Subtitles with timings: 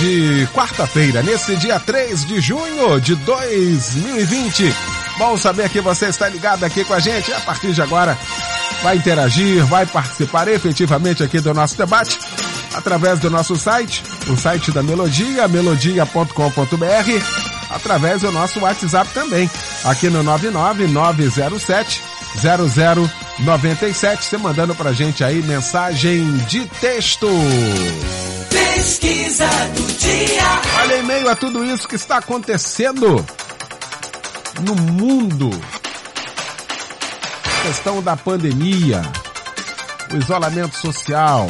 [0.00, 4.74] de quarta-feira, nesse dia 3 de junho de 2020.
[5.18, 7.30] Bom saber que você está ligado aqui com a gente.
[7.34, 8.16] A partir de agora,
[8.82, 12.18] vai interagir, vai participar efetivamente aqui do nosso debate
[12.74, 16.34] através do nosso site, o site da Melodia, melodia.com.br,
[17.68, 19.50] através do nosso WhatsApp também,
[19.84, 22.02] aqui no 99907
[23.44, 27.28] 0097, você mandando pra gente aí mensagem de texto.
[28.50, 30.42] Pesquisa do dia.
[30.80, 33.24] Olha, em meio a tudo isso que está acontecendo
[34.62, 35.50] no mundo,
[37.44, 39.02] a questão da pandemia,
[40.12, 41.48] o isolamento social,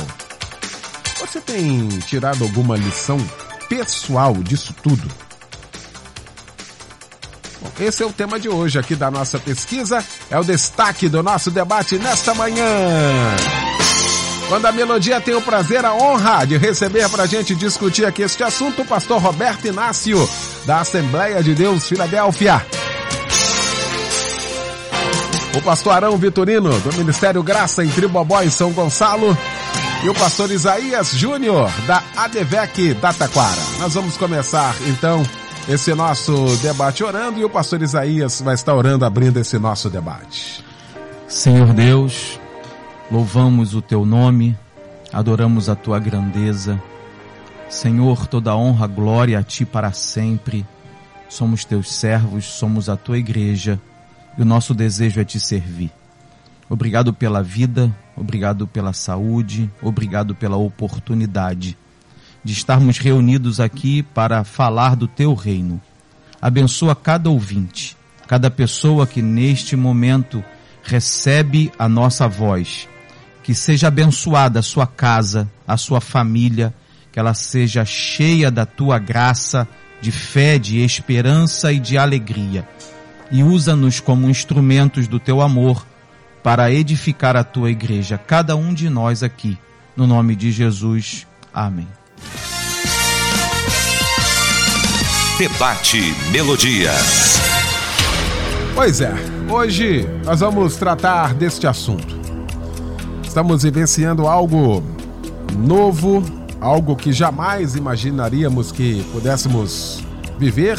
[1.19, 3.19] você tem tirado alguma lição
[3.69, 5.09] pessoal disso tudo?
[7.61, 11.23] Bom, esse é o tema de hoje aqui da nossa pesquisa, é o destaque do
[11.23, 13.37] nosso debate nesta manhã.
[14.51, 18.23] Quando a Melodia tem o prazer, a honra de receber para a gente discutir aqui
[18.23, 20.29] este assunto o pastor Roberto Inácio,
[20.67, 22.61] da Assembleia de Deus Filadélfia.
[25.57, 29.39] O pastor Arão Vitorino, do Ministério Graça em Tribobó, em São Gonçalo.
[30.03, 33.63] E o pastor Isaías Júnior, da ADVEC da Taquara.
[33.79, 35.23] Nós vamos começar, então,
[35.69, 40.65] esse nosso debate orando e o pastor Isaías vai estar orando, abrindo esse nosso debate.
[41.29, 42.40] Senhor Deus,
[43.11, 44.57] Louvamos o teu nome,
[45.13, 46.81] adoramos a tua grandeza.
[47.69, 50.65] Senhor, toda honra, glória a ti para sempre.
[51.29, 53.81] Somos teus servos, somos a tua igreja
[54.39, 55.91] e o nosso desejo é te servir.
[56.69, 61.77] Obrigado pela vida, obrigado pela saúde, obrigado pela oportunidade
[62.45, 65.81] de estarmos reunidos aqui para falar do teu reino.
[66.41, 67.97] Abençoa cada ouvinte,
[68.29, 70.45] cada pessoa que neste momento
[70.85, 72.89] recebe a nossa voz
[73.51, 76.73] que seja abençoada a sua casa, a sua família,
[77.11, 79.67] que ela seja cheia da tua graça,
[80.01, 82.65] de fé, de esperança e de alegria.
[83.29, 85.85] E usa-nos como instrumentos do teu amor
[86.45, 89.59] para edificar a tua igreja, cada um de nós aqui.
[89.97, 91.27] No nome de Jesus.
[91.53, 91.89] Amém.
[95.41, 96.93] Debate Melodia.
[98.77, 99.13] Pois é,
[99.49, 102.20] hoje nós vamos tratar deste assunto.
[103.31, 104.83] Estamos vivenciando algo
[105.57, 106.21] novo,
[106.61, 110.05] algo que jamais imaginaríamos que pudéssemos
[110.37, 110.77] viver.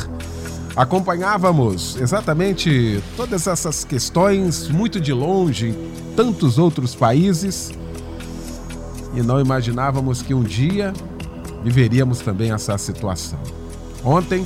[0.75, 7.71] Acompanhávamos exatamente todas essas questões muito de longe em tantos outros países
[9.13, 10.91] e não imaginávamos que um dia
[11.63, 13.39] viveríamos também essa situação.
[14.03, 14.45] Ontem,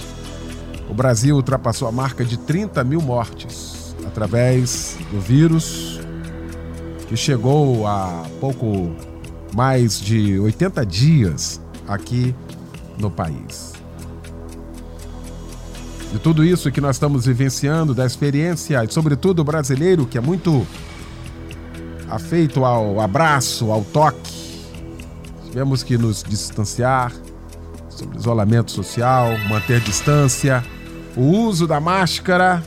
[0.87, 5.94] o Brasil ultrapassou a marca de 30 mil mortes através do vírus
[7.07, 8.95] que chegou há pouco
[9.53, 12.35] mais de 80 dias aqui
[12.97, 13.73] no país.
[16.11, 20.21] De tudo isso que nós estamos vivenciando, da experiência, e sobretudo o brasileiro, que é
[20.21, 20.65] muito
[22.09, 24.33] afeito ao abraço, ao toque,
[25.45, 27.11] tivemos que nos distanciar
[27.89, 30.63] sobre isolamento social, manter distância,
[31.15, 32.63] o uso da máscara,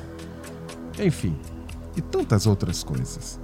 [0.98, 1.36] enfim,
[1.96, 3.38] e tantas outras coisas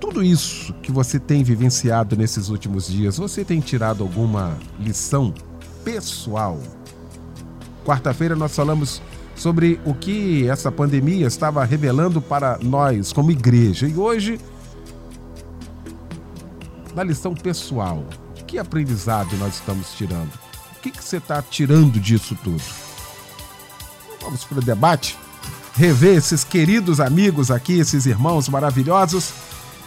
[0.00, 5.32] tudo isso que você tem vivenciado nesses últimos dias, você tem tirado alguma lição
[5.84, 6.58] pessoal?
[7.84, 9.02] Quarta-feira nós falamos
[9.36, 13.86] sobre o que essa pandemia estava revelando para nós como igreja.
[13.86, 14.40] E hoje,
[16.94, 18.04] na lição pessoal,
[18.50, 20.32] que aprendizado nós estamos tirando?
[20.76, 22.60] O que, que você está tirando disso tudo?
[24.20, 25.16] Vamos para o debate?
[25.74, 29.32] Rever esses queridos amigos aqui, esses irmãos maravilhosos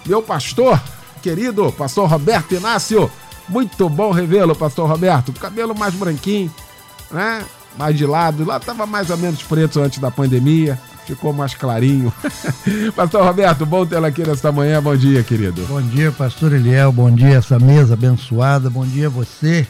[0.06, 0.82] meu pastor,
[1.22, 3.10] querido pastor Roberto Inácio.
[3.48, 5.34] Muito bom revê-lo, pastor Roberto.
[5.34, 6.54] Cabelo mais branquinho,
[7.12, 7.44] né?
[7.78, 8.46] Mais de lado.
[8.46, 10.80] Lá estava mais ou menos preto antes da pandemia.
[11.06, 12.14] Ficou mais clarinho.
[12.96, 14.82] pastor Roberto, bom tê-lo aqui nesta manhã.
[14.82, 15.66] Bom dia, querido.
[15.66, 16.92] Bom dia, pastor Eliel.
[16.92, 18.70] Bom dia, essa mesa abençoada.
[18.70, 19.68] Bom dia você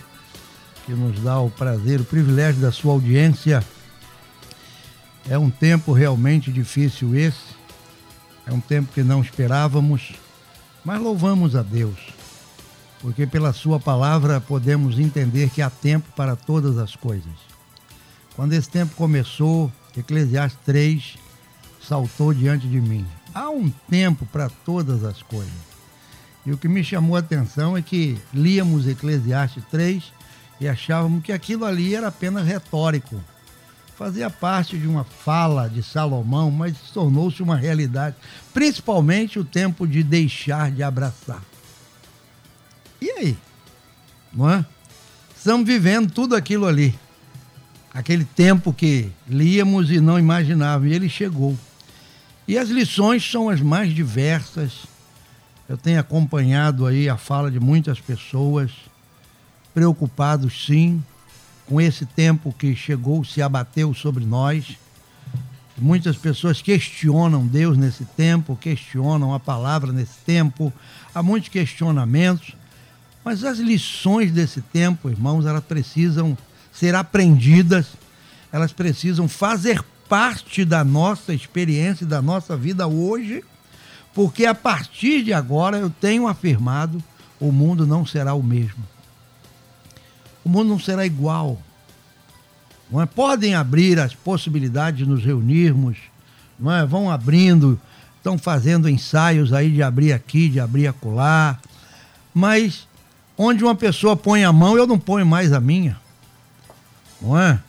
[0.86, 3.64] que nos dá o prazer, o privilégio da sua audiência.
[5.28, 7.54] É um tempo realmente difícil esse.
[8.46, 10.14] É um tempo que não esperávamos
[10.86, 11.98] mas louvamos a Deus.
[13.02, 17.34] porque pela Sua palavra podemos entender que há tempo para todas as coisas.
[18.34, 21.18] Quando esse tempo começou, Eclesiastes 3
[21.86, 23.06] saltou diante de mim.
[23.36, 25.52] Há um tempo para todas as coisas.
[26.46, 30.02] E o que me chamou a atenção é que líamos Eclesiastes 3
[30.62, 33.20] e achávamos que aquilo ali era apenas retórico.
[33.96, 38.16] Fazia parte de uma fala de Salomão, mas tornou-se uma realidade.
[38.52, 41.42] Principalmente o tempo de deixar de abraçar.
[43.00, 43.38] E aí?
[44.34, 44.66] Não é?
[45.36, 46.98] Estamos vivendo tudo aquilo ali.
[47.94, 50.92] Aquele tempo que líamos e não imaginávamos.
[50.92, 51.56] E ele chegou.
[52.48, 54.88] E as lições são as mais diversas.
[55.70, 58.72] Eu tenho acompanhado aí a fala de muitas pessoas,
[59.72, 61.04] preocupados sim
[61.68, 64.78] com esse tempo que chegou, se abateu sobre nós.
[65.78, 70.72] Muitas pessoas questionam Deus nesse tempo, questionam a palavra nesse tempo,
[71.14, 72.56] há muitos questionamentos,
[73.24, 76.38] mas as lições desse tempo, irmãos, elas precisam
[76.72, 77.88] ser aprendidas,
[78.52, 83.44] elas precisam fazer parte da nossa experiência, da nossa vida hoje,
[84.14, 87.04] porque a partir de agora eu tenho afirmado:
[87.40, 88.93] o mundo não será o mesmo.
[90.44, 91.58] O mundo não será igual.
[92.92, 93.06] Não é?
[93.06, 95.98] Podem abrir as possibilidades de nos reunirmos,
[96.60, 96.86] não é?
[96.86, 97.80] vão abrindo,
[98.18, 101.58] estão fazendo ensaios aí de abrir aqui, de abrir acolá,
[102.34, 102.88] mas
[103.38, 105.98] onde uma pessoa põe a mão, eu não ponho mais a minha.
[107.22, 107.60] Não é?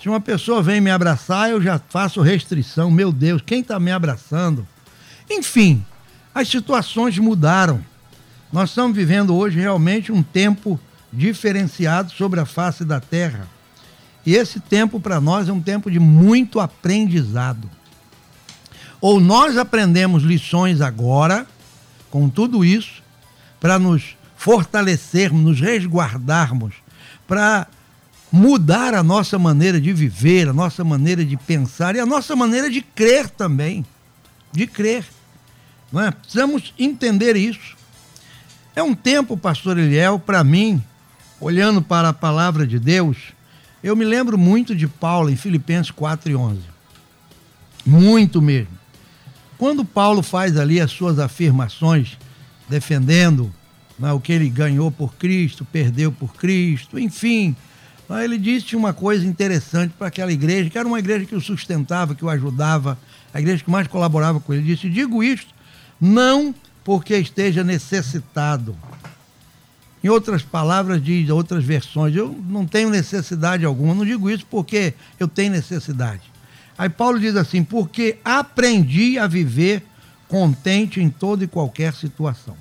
[0.00, 2.90] Se uma pessoa vem me abraçar, eu já faço restrição.
[2.90, 4.66] Meu Deus, quem está me abraçando?
[5.30, 5.84] Enfim,
[6.34, 7.80] as situações mudaram.
[8.52, 10.78] Nós estamos vivendo hoje realmente um tempo
[11.12, 13.46] diferenciado sobre a face da terra.
[14.24, 17.68] E esse tempo para nós é um tempo de muito aprendizado.
[19.00, 21.46] Ou nós aprendemos lições agora,
[22.08, 23.02] com tudo isso,
[23.60, 26.74] para nos fortalecermos, nos resguardarmos,
[27.26, 27.66] para
[28.30, 32.70] mudar a nossa maneira de viver, a nossa maneira de pensar e a nossa maneira
[32.70, 33.84] de crer também.
[34.52, 35.04] De crer.
[35.92, 36.10] Não é?
[36.10, 37.76] Precisamos entender isso.
[38.74, 40.82] É um tempo, pastor Eliel, para mim,
[41.42, 43.16] olhando para a palavra de Deus,
[43.82, 46.60] eu me lembro muito de Paulo em Filipenses 4 e 11.
[47.84, 48.78] Muito mesmo.
[49.58, 52.16] Quando Paulo faz ali as suas afirmações,
[52.68, 53.52] defendendo
[53.98, 57.56] né, o que ele ganhou por Cristo, perdeu por Cristo, enfim,
[58.08, 61.40] Aí ele disse uma coisa interessante para aquela igreja, que era uma igreja que o
[61.40, 62.98] sustentava, que o ajudava,
[63.32, 64.62] a igreja que mais colaborava com ele.
[64.62, 65.54] Ele disse: Digo isto
[65.98, 66.54] não
[66.84, 68.76] porque esteja necessitado.
[70.02, 73.94] Em outras palavras, diz outras versões, eu não tenho necessidade alguma.
[73.94, 76.22] Não digo isso porque eu tenho necessidade.
[76.76, 79.84] Aí Paulo diz assim: porque aprendi a viver
[80.26, 82.56] contente em toda e qualquer situação.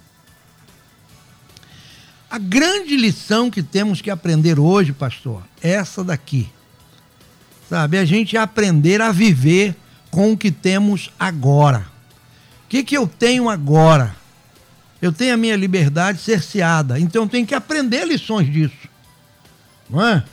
[2.30, 6.50] A grande lição que temos que aprender hoje, pastor, é essa daqui.
[7.68, 9.76] Sabe, a gente aprender a viver
[10.10, 11.88] com o que temos agora.
[12.66, 14.16] O que, que eu tenho agora?
[15.02, 18.88] Eu tenho a minha liberdade cerceada, então eu tenho que aprender lições disso.
[19.90, 20.24] Não é?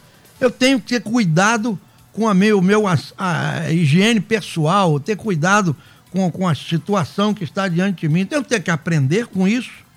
[0.41, 1.79] Eu tenho que ter cuidado
[2.13, 5.75] com a meu, meu, a, a higiene pessoal, ter cuidado
[6.11, 8.21] com, com a situação que está diante de mim.
[8.21, 9.89] Então eu tenho que aprender com isso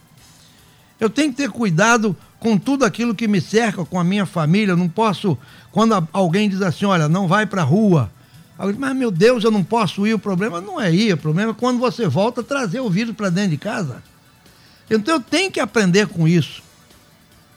[1.02, 4.74] eu tenho que ter cuidado com tudo aquilo que me cerca, com a minha família.
[4.74, 5.36] Eu não posso,
[5.72, 8.12] quando alguém diz assim, olha, não vai para a rua.
[8.78, 10.14] Mas meu Deus, eu não posso ir.
[10.14, 13.32] O problema não é ir, o problema é quando você volta trazer o vírus para
[13.32, 14.04] dentro de casa.
[14.92, 16.62] Então eu tenho que aprender com isso.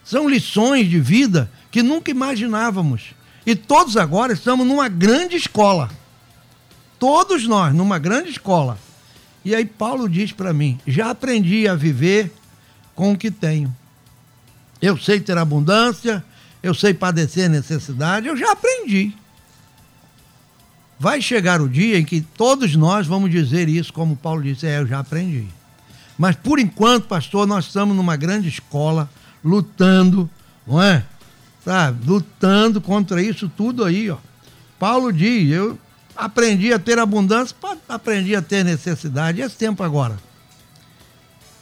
[0.05, 3.13] São lições de vida que nunca imaginávamos.
[3.45, 5.91] E todos agora estamos numa grande escola.
[6.97, 8.79] Todos nós, numa grande escola.
[9.45, 12.33] E aí Paulo diz para mim: já aprendi a viver
[12.95, 13.75] com o que tenho.
[14.81, 16.25] Eu sei ter abundância,
[16.63, 19.13] eu sei padecer necessidade, eu já aprendi.
[20.99, 24.79] Vai chegar o dia em que todos nós vamos dizer isso, como Paulo disse, é,
[24.79, 25.49] eu já aprendi.
[26.19, 29.11] Mas por enquanto, pastor, nós estamos numa grande escola,
[29.45, 30.31] lutando,
[30.67, 31.05] não é?
[31.65, 32.07] Sabe?
[32.07, 34.19] Lutando contra isso tudo aí, ó.
[34.79, 35.79] Paulo diz, eu
[36.15, 37.57] aprendi a ter abundância,
[37.89, 39.41] aprendi a ter necessidade.
[39.41, 40.17] E esse tempo agora?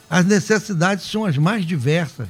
[0.09, 2.29] As necessidades são as mais diversas.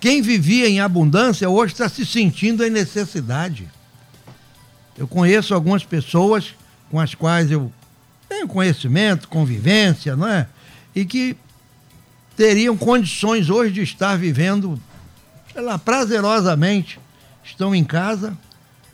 [0.00, 3.68] Quem vivia em abundância hoje está se sentindo em necessidade.
[4.96, 6.54] Eu conheço algumas pessoas
[6.90, 7.72] com as quais eu
[8.28, 10.48] tenho conhecimento, convivência, não é?
[10.94, 11.36] E que
[12.36, 14.80] teriam condições hoje de estar vivendo,
[15.54, 16.98] lá, prazerosamente.
[17.44, 18.36] Estão em casa,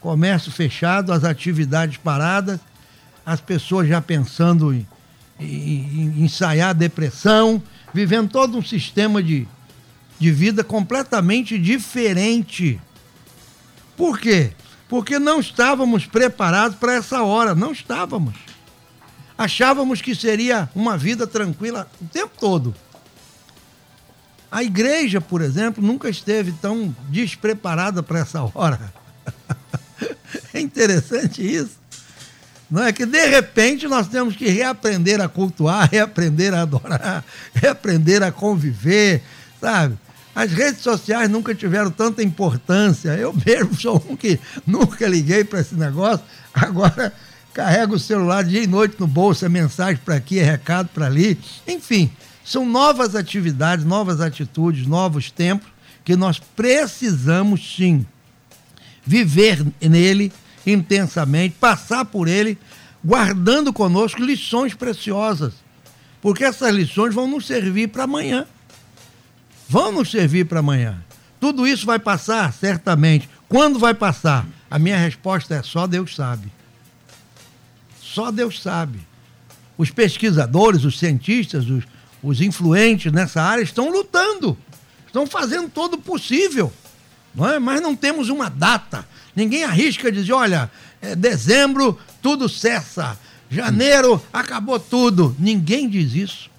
[0.00, 2.58] comércio fechado, as atividades paradas,
[3.24, 4.86] as pessoas já pensando em
[6.18, 7.62] ensaiar depressão,
[7.92, 9.46] vivendo todo um sistema de
[10.18, 12.80] de vida completamente diferente.
[13.96, 14.52] Por quê?
[14.88, 18.34] Porque não estávamos preparados para essa hora, não estávamos.
[19.38, 22.74] Achávamos que seria uma vida tranquila o tempo todo.
[24.50, 28.92] A igreja, por exemplo, nunca esteve tão despreparada para essa hora.
[30.52, 31.78] é interessante isso.
[32.68, 38.24] Não é que de repente nós temos que reaprender a cultuar, reaprender a adorar, reaprender
[38.24, 39.22] a conviver,
[39.60, 39.96] sabe?
[40.34, 43.10] As redes sociais nunca tiveram tanta importância.
[43.10, 46.24] Eu mesmo sou um que nunca liguei para esse negócio.
[46.52, 47.12] Agora
[47.58, 51.06] carrego o celular dia e noite no bolso, é mensagem para aqui, é recado para
[51.06, 51.36] ali.
[51.66, 52.08] Enfim,
[52.44, 55.68] são novas atividades, novas atitudes, novos tempos
[56.04, 58.06] que nós precisamos sim
[59.04, 60.32] viver nele
[60.64, 62.56] intensamente, passar por ele,
[63.04, 65.54] guardando conosco lições preciosas.
[66.22, 68.46] Porque essas lições vão nos servir para amanhã.
[69.68, 71.02] Vão nos servir para amanhã.
[71.40, 73.28] Tudo isso vai passar, certamente.
[73.48, 74.46] Quando vai passar?
[74.70, 76.52] A minha resposta é só Deus sabe.
[78.12, 79.00] Só Deus sabe.
[79.76, 81.84] Os pesquisadores, os cientistas, os,
[82.22, 84.56] os influentes nessa área estão lutando,
[85.06, 86.72] estão fazendo todo o possível,
[87.34, 87.58] não é?
[87.58, 89.06] mas não temos uma data.
[89.36, 93.18] Ninguém arrisca dizer, olha, é dezembro tudo cessa,
[93.50, 95.36] janeiro acabou tudo.
[95.38, 96.50] Ninguém diz isso.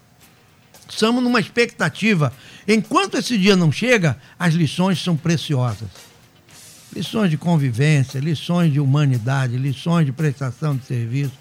[0.87, 2.33] Estamos numa expectativa.
[2.67, 5.89] Enquanto esse dia não chega, as lições são preciosas.
[6.93, 11.33] Lições de convivência, lições de humanidade, lições de prestação de serviço,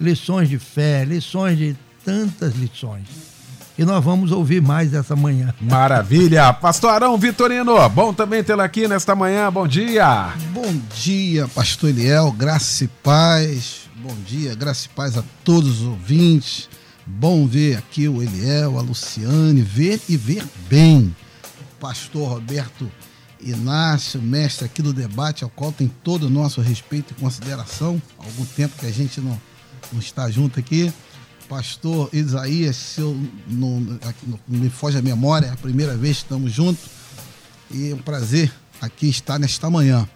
[0.00, 3.36] lições de fé, lições de tantas lições
[3.78, 5.54] e nós vamos ouvir mais essa manhã.
[5.60, 6.52] Maravilha!
[6.52, 10.32] Pastor Arão Vitorino, bom também tê-lo aqui nesta manhã, bom dia!
[10.52, 15.86] Bom dia, Pastor Eliel, graça e paz, bom dia, graça e paz a todos os
[15.86, 16.68] ouvintes.
[17.06, 21.14] Bom ver aqui o Eliel, a Luciane, ver e ver bem.
[21.78, 22.90] Pastor Roberto
[23.40, 28.00] Inácio, mestre aqui do debate, ao qual tem todo o nosso respeito e consideração.
[28.18, 29.40] Há algum tempo que a gente não,
[29.92, 30.92] não está junto aqui
[31.48, 33.16] pastor Isaías, se eu
[33.46, 36.84] não, não, me foge a memória, é a primeira vez que estamos juntos
[37.70, 40.08] e é um prazer aqui estar nesta manhã.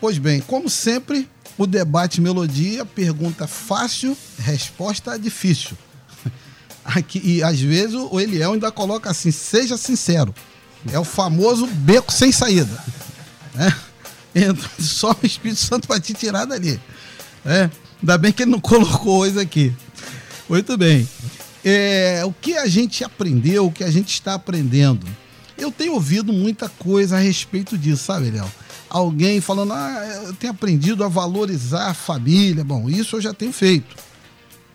[0.00, 1.28] Pois bem, como sempre,
[1.58, 5.76] o debate melodia, pergunta fácil, resposta difícil.
[6.84, 10.34] Aqui, e às vezes o Eliel ainda coloca assim: seja sincero.
[10.90, 12.82] É o famoso beco sem saída.
[13.54, 13.74] Né?
[14.34, 16.80] Então, só o Espírito Santo para te tirar dali.
[17.44, 17.70] É,
[18.00, 19.74] ainda bem que ele não colocou isso aqui.
[20.48, 21.08] Muito bem.
[21.64, 25.06] É, o que a gente aprendeu, o que a gente está aprendendo?
[25.58, 28.50] Eu tenho ouvido muita coisa a respeito disso, sabe, Léo?
[28.88, 32.64] Alguém falando, ah, eu tenho aprendido a valorizar a família.
[32.64, 33.94] Bom, isso eu já tenho feito.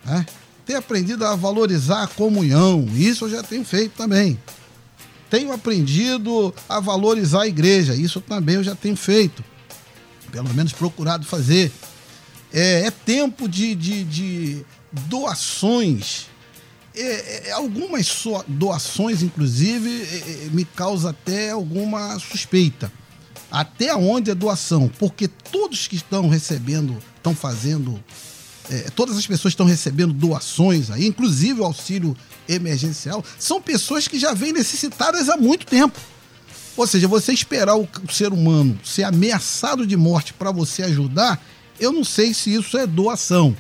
[0.05, 0.25] Né?
[0.65, 2.88] Tenho aprendido a valorizar a comunhão.
[2.93, 4.39] Isso eu já tenho feito também.
[5.29, 7.96] Tenho aprendido a valorizar a igreja.
[7.96, 9.44] Isso também eu já tenho feito.
[10.32, 11.72] Pelo menos procurado fazer.
[12.53, 16.27] É, é tempo de, de, de doações.
[16.96, 22.91] É, é, algumas doações, inclusive, é, é, me causa até alguma suspeita.
[23.51, 24.89] Até onde é doação?
[25.00, 28.01] Porque todos que estão recebendo, estão fazendo,
[28.70, 32.15] é, todas as pessoas estão recebendo doações aí, inclusive o auxílio
[32.47, 35.99] emergencial, são pessoas que já vêm necessitadas há muito tempo.
[36.77, 41.41] Ou seja, você esperar o, ser humano ser ameaçado de morte para você ajudar,
[41.79, 43.55] eu não sei se isso é doação,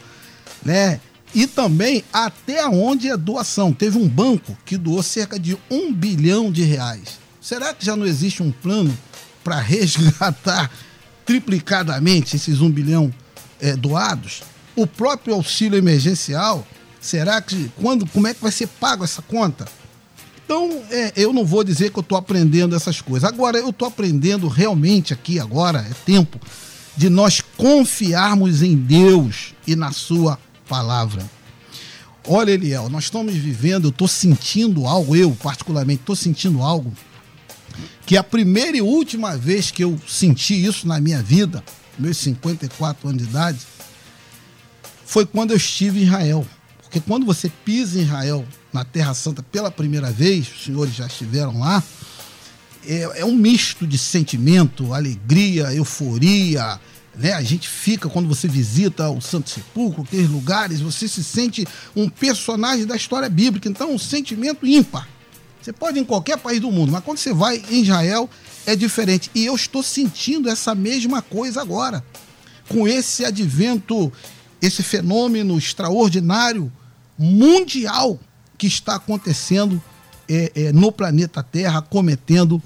[0.63, 0.99] né?
[1.33, 3.73] E também até onde é doação.
[3.73, 7.19] Teve um banco que doou cerca de um bilhão de reais.
[7.41, 8.97] Será que já não existe um plano
[9.43, 10.71] para resgatar
[11.25, 13.13] triplicadamente esses um bilhão
[13.59, 14.43] é, doados?
[14.75, 16.65] O próprio auxílio emergencial,
[17.05, 19.67] será que quando, como é que vai ser pago essa conta?
[20.43, 23.27] Então, é, eu não vou dizer que eu estou aprendendo essas coisas.
[23.27, 26.39] Agora, eu estou aprendendo realmente aqui agora, é tempo
[26.95, 31.29] de nós confiarmos em Deus e na sua palavra.
[32.27, 36.91] Olha, Eliel, nós estamos vivendo, eu estou sentindo algo, eu particularmente estou sentindo algo,
[38.05, 41.63] que a primeira e última vez que eu senti isso na minha vida,
[41.99, 43.59] meus 54 anos de idade,
[45.05, 46.45] foi quando eu estive em Israel.
[46.95, 51.05] Porque quando você pisa em Israel, na Terra Santa, pela primeira vez, os senhores já
[51.05, 51.83] estiveram lá,
[52.87, 56.79] é, é um misto de sentimento, alegria, euforia,
[57.13, 57.33] né?
[57.33, 62.07] A gente fica, quando você visita o Santo Sepulcro, aqueles lugares, você se sente um
[62.07, 63.67] personagem da história bíblica.
[63.67, 65.05] Então, um sentimento ímpar.
[65.61, 68.29] Você pode ir em qualquer país do mundo, mas quando você vai em Israel,
[68.65, 69.29] é diferente.
[69.35, 72.01] E eu estou sentindo essa mesma coisa agora.
[72.69, 74.13] Com esse advento,
[74.61, 76.71] esse fenômeno extraordinário,
[77.17, 78.19] mundial,
[78.57, 79.81] que está acontecendo
[80.27, 82.61] é, é, no planeta Terra, cometendo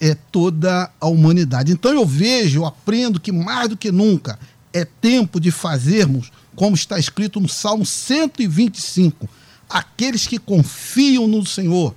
[0.00, 1.72] é, toda a humanidade.
[1.72, 4.38] Então eu vejo, eu aprendo que mais do que nunca
[4.72, 9.28] é tempo de fazermos, como está escrito no Salmo 125,
[9.68, 11.94] aqueles que confiam no Senhor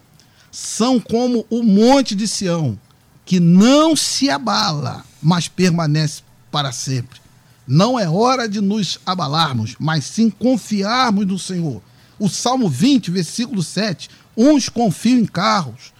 [0.52, 2.80] são como o monte de Sião,
[3.26, 7.20] que não se abala, mas permanece para sempre.
[7.68, 11.82] Não é hora de nos abalarmos, mas sim confiarmos no Senhor.
[12.20, 14.10] O Salmo 20, versículo 7.
[14.36, 15.94] Uns confiam em carros,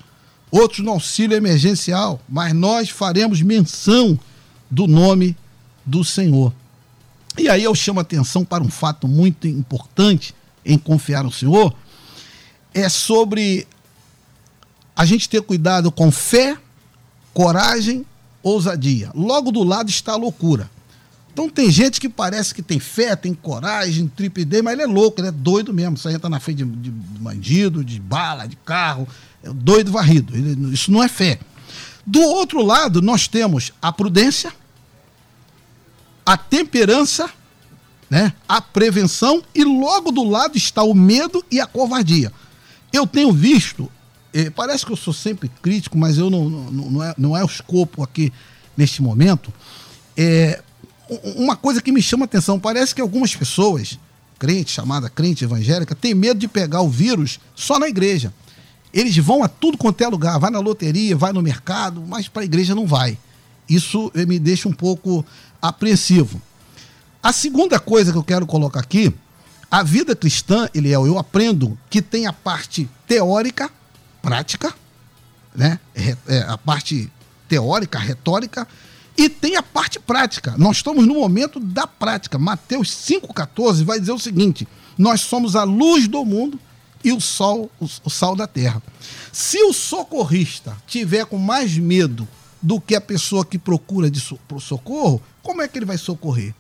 [0.52, 4.20] outros no auxílio emergencial, mas nós faremos menção
[4.70, 5.36] do nome
[5.86, 6.54] do Senhor.
[7.38, 10.34] E aí eu chamo a atenção para um fato muito importante
[10.66, 11.74] em confiar no Senhor,
[12.74, 13.68] é sobre
[14.96, 16.58] a gente ter cuidado com fé,
[17.34, 18.06] coragem,
[18.44, 19.12] ousadia.
[19.16, 20.70] Logo do lado está a loucura.
[21.38, 25.22] Então tem gente que parece que tem fé, tem coragem, tripidez, mas ele é louco,
[25.22, 25.96] ele é doido mesmo.
[25.96, 29.08] Você entra na frente de, de bandido, de bala, de carro,
[29.44, 30.36] é doido varrido.
[30.36, 31.38] Ele, isso não é fé.
[32.04, 34.52] Do outro lado, nós temos a prudência,
[36.26, 37.30] a temperança,
[38.10, 38.34] né?
[38.50, 42.34] a prevenção, e logo do lado está o medo e a covardia.
[42.92, 43.92] Eu tenho visto,
[44.34, 47.44] eh, parece que eu sou sempre crítico, mas eu não, não, não, é, não é
[47.44, 48.34] o escopo aqui
[48.76, 49.54] neste momento.
[50.20, 50.64] É,
[51.36, 54.00] uma coisa que me chama atenção, parece que algumas pessoas,
[54.38, 58.34] crente, chamada crente evangélica, tem medo de pegar o vírus só na igreja.
[58.94, 62.42] Eles vão a tudo quanto é lugar, vai na loteria, vai no mercado, mas para
[62.42, 63.18] a igreja não vai.
[63.70, 65.26] Isso me deixa um pouco
[65.62, 66.42] apreensivo.
[67.22, 69.14] A segunda coisa que eu quero colocar aqui,
[69.70, 73.70] a vida cristã, Eliel, eu aprendo que tem a parte teórica,
[74.22, 74.74] prática,
[75.54, 75.80] né?
[75.94, 77.12] É, a parte
[77.50, 78.68] teórica, retórica,
[79.18, 80.54] e tem a parte prática.
[80.58, 82.38] Nós estamos no momento da prática.
[82.38, 86.60] Mateus 5,14 vai dizer o seguinte: nós somos a luz do mundo
[87.04, 88.82] e o sol, o, sal da terra.
[89.32, 92.28] Se o socorrista tiver com mais medo
[92.62, 94.22] do que a pessoa que procura de
[94.60, 96.54] socorro, como é que ele vai socorrer?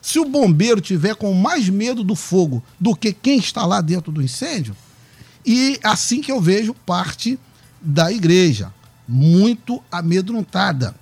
[0.00, 4.10] Se o bombeiro tiver com mais medo do fogo do que quem está lá dentro
[4.10, 4.76] do incêndio,
[5.44, 7.38] e assim que eu vejo parte
[7.80, 8.72] da igreja,
[9.06, 10.94] muito amedrontada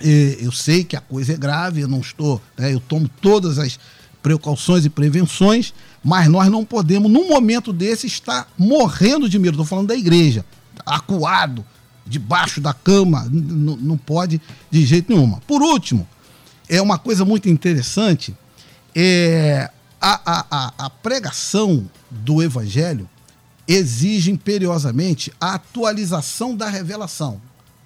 [0.00, 3.78] eu sei que a coisa é grave, eu não estou, né, eu tomo todas as
[4.22, 9.54] precauções e prevenções, mas nós não podemos, num momento desse, estar morrendo de medo.
[9.54, 10.44] Estou falando da igreja,
[10.84, 11.64] acuado,
[12.06, 15.32] debaixo da cama, não pode de jeito nenhum.
[15.46, 16.06] Por último,
[16.68, 18.36] é uma coisa muito interessante,
[18.94, 23.08] é, a, a, a pregação do evangelho
[23.66, 27.40] exige imperiosamente a atualização da revelação.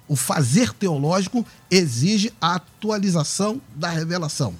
[0.07, 4.53] O fazer teológico exige a atualização da revelação.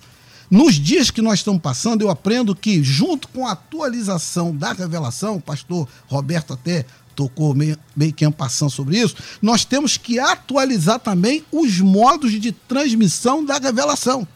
[0.50, 5.38] Nos dias que nós estamos passando, eu aprendo que, junto com a atualização da revelação,
[5.38, 11.00] o pastor Roberto até tocou meio, meio que passando sobre isso, nós temos que atualizar
[11.00, 14.28] também os modos de transmissão da revelação.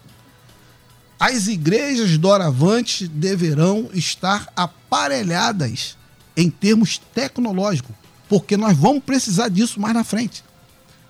[1.19, 5.97] As igrejas doravante deverão estar aparelhadas
[6.35, 7.95] em termos tecnológicos,
[8.29, 10.43] porque nós vamos precisar disso mais na frente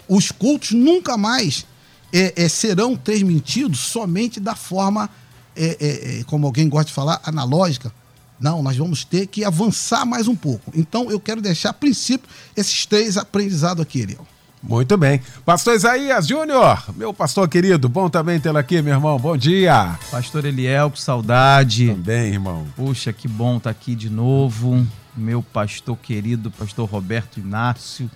[0.07, 1.65] os cultos nunca mais
[2.13, 5.09] é, é, serão transmitidos somente da forma,
[5.55, 7.91] é, é, é, como alguém gosta de falar, analógica.
[8.39, 10.71] Não, nós vamos ter que avançar mais um pouco.
[10.75, 14.25] Então, eu quero deixar, a princípio, esses três aprendizados aqui, Eliel.
[14.61, 15.21] Muito bem.
[15.45, 19.17] Pastor Isaías Júnior, meu pastor querido, bom também tê-lo aqui, meu irmão.
[19.17, 19.97] Bom dia.
[20.09, 21.87] Pastor Eliel, que saudade.
[21.87, 22.67] Também, irmão.
[22.75, 24.85] Puxa, que bom estar tá aqui de novo.
[25.15, 28.09] Meu pastor querido, pastor Roberto Inácio.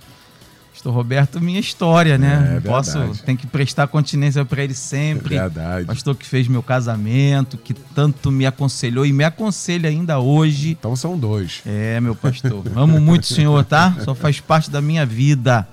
[0.82, 2.56] Pastor Roberto, minha história, né?
[2.58, 5.36] É, Posso, tem que prestar continência para ele sempre.
[5.36, 5.86] É verdade.
[5.86, 10.72] Pastor que fez meu casamento, que tanto me aconselhou e me aconselha ainda hoje.
[10.72, 11.62] Então são dois.
[11.68, 12.64] É, meu pastor.
[12.76, 13.96] Amo muito o senhor, tá?
[14.04, 15.68] Só faz parte da minha vida.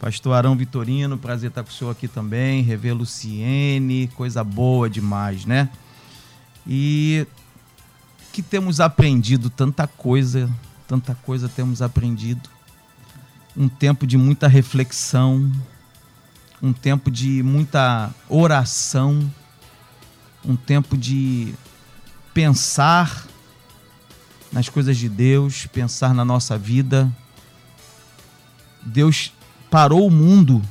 [0.00, 2.60] Pastor Arão Vitorino, prazer estar com o senhor aqui também.
[2.60, 5.68] Revê Luciene, coisa boa demais, né?
[6.66, 7.24] E
[8.32, 10.50] que temos aprendido tanta coisa,
[10.88, 12.50] tanta coisa temos aprendido
[13.56, 15.50] um tempo de muita reflexão,
[16.62, 19.30] um tempo de muita oração,
[20.44, 21.54] um tempo de
[22.32, 23.26] pensar
[24.52, 27.10] nas coisas de Deus, pensar na nossa vida.
[28.82, 29.32] Deus
[29.70, 30.62] parou o mundo.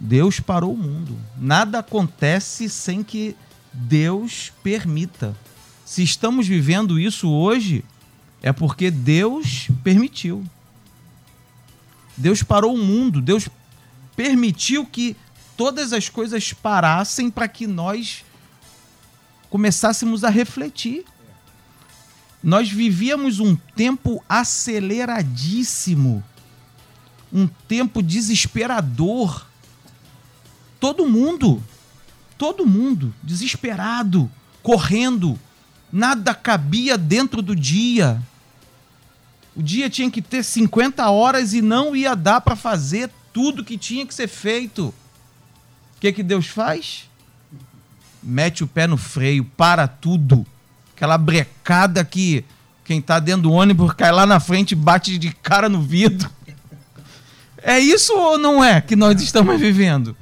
[0.00, 1.18] Deus parou o mundo.
[1.36, 3.36] Nada acontece sem que
[3.72, 5.36] Deus permita.
[5.84, 7.84] Se estamos vivendo isso hoje,
[8.42, 10.44] é porque Deus permitiu.
[12.18, 13.48] Deus parou o mundo, Deus
[14.16, 15.16] permitiu que
[15.56, 18.24] todas as coisas parassem para que nós
[19.48, 21.04] começássemos a refletir.
[22.42, 26.22] Nós vivíamos um tempo aceleradíssimo,
[27.32, 29.46] um tempo desesperador.
[30.80, 31.62] Todo mundo,
[32.36, 34.30] todo mundo desesperado,
[34.62, 35.38] correndo,
[35.92, 38.20] nada cabia dentro do dia.
[39.58, 43.76] O dia tinha que ter 50 horas e não ia dar para fazer tudo que
[43.76, 44.94] tinha que ser feito.
[45.96, 47.10] O que, que Deus faz?
[48.22, 50.46] Mete o pé no freio, para tudo.
[50.94, 52.44] Aquela brecada que
[52.84, 56.30] quem tá dentro do ônibus cai lá na frente e bate de cara no vidro.
[57.60, 60.16] É isso ou não é que nós estamos vivendo?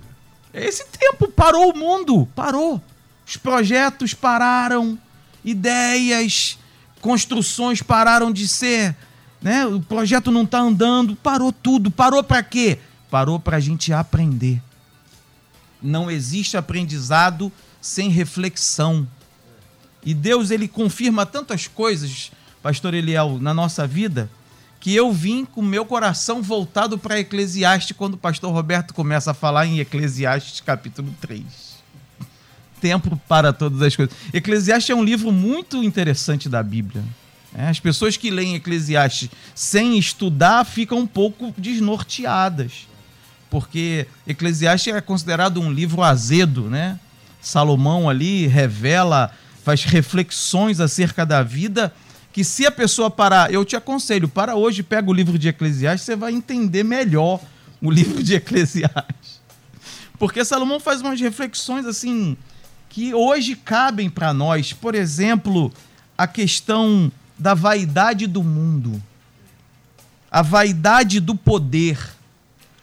[0.55, 2.83] Esse tempo parou o mundo, parou.
[3.27, 4.99] Os projetos pararam,
[5.45, 6.59] ideias,
[7.03, 8.97] construções pararam de ser,
[9.41, 9.67] né?
[9.67, 11.91] O projeto não está andando, parou tudo.
[11.91, 12.79] Parou para quê?
[13.11, 14.61] Parou para a gente aprender.
[15.83, 19.07] Não existe aprendizado sem reflexão.
[20.05, 22.31] E Deus ele confirma tantas coisas,
[22.63, 24.31] pastor Eliel, na nossa vida,
[24.81, 29.35] que eu vim com meu coração voltado para Eclesiastes quando o pastor Roberto começa a
[29.35, 31.45] falar em Eclesiastes capítulo 3.
[32.81, 34.15] Tempo para todas as coisas.
[34.33, 37.03] Eclesiastes é um livro muito interessante da Bíblia.
[37.57, 42.87] É, as pessoas que leem Eclesiastes sem estudar ficam um pouco desnorteadas,
[43.49, 47.01] porque Eclesiastes é considerado um livro azedo, né?
[47.41, 49.33] Salomão ali revela,
[49.65, 51.95] faz reflexões acerca da vida
[52.31, 56.05] que se a pessoa parar, eu te aconselho, para hoje, pega o livro de Eclesiastes,
[56.05, 57.41] você vai entender melhor
[57.81, 59.41] o livro de Eclesiastes.
[60.19, 62.37] Porque Salomão faz umas reflexões assim
[62.91, 64.75] que hoje cabem para nós.
[64.75, 65.73] Por exemplo,
[66.19, 69.03] a questão da vaidade do mundo,
[70.31, 71.99] a vaidade do poder,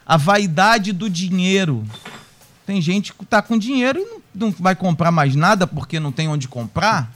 [0.05, 1.85] a vaidade do dinheiro.
[2.65, 6.11] Tem gente que está com dinheiro e não, não vai comprar mais nada porque não
[6.11, 7.11] tem onde comprar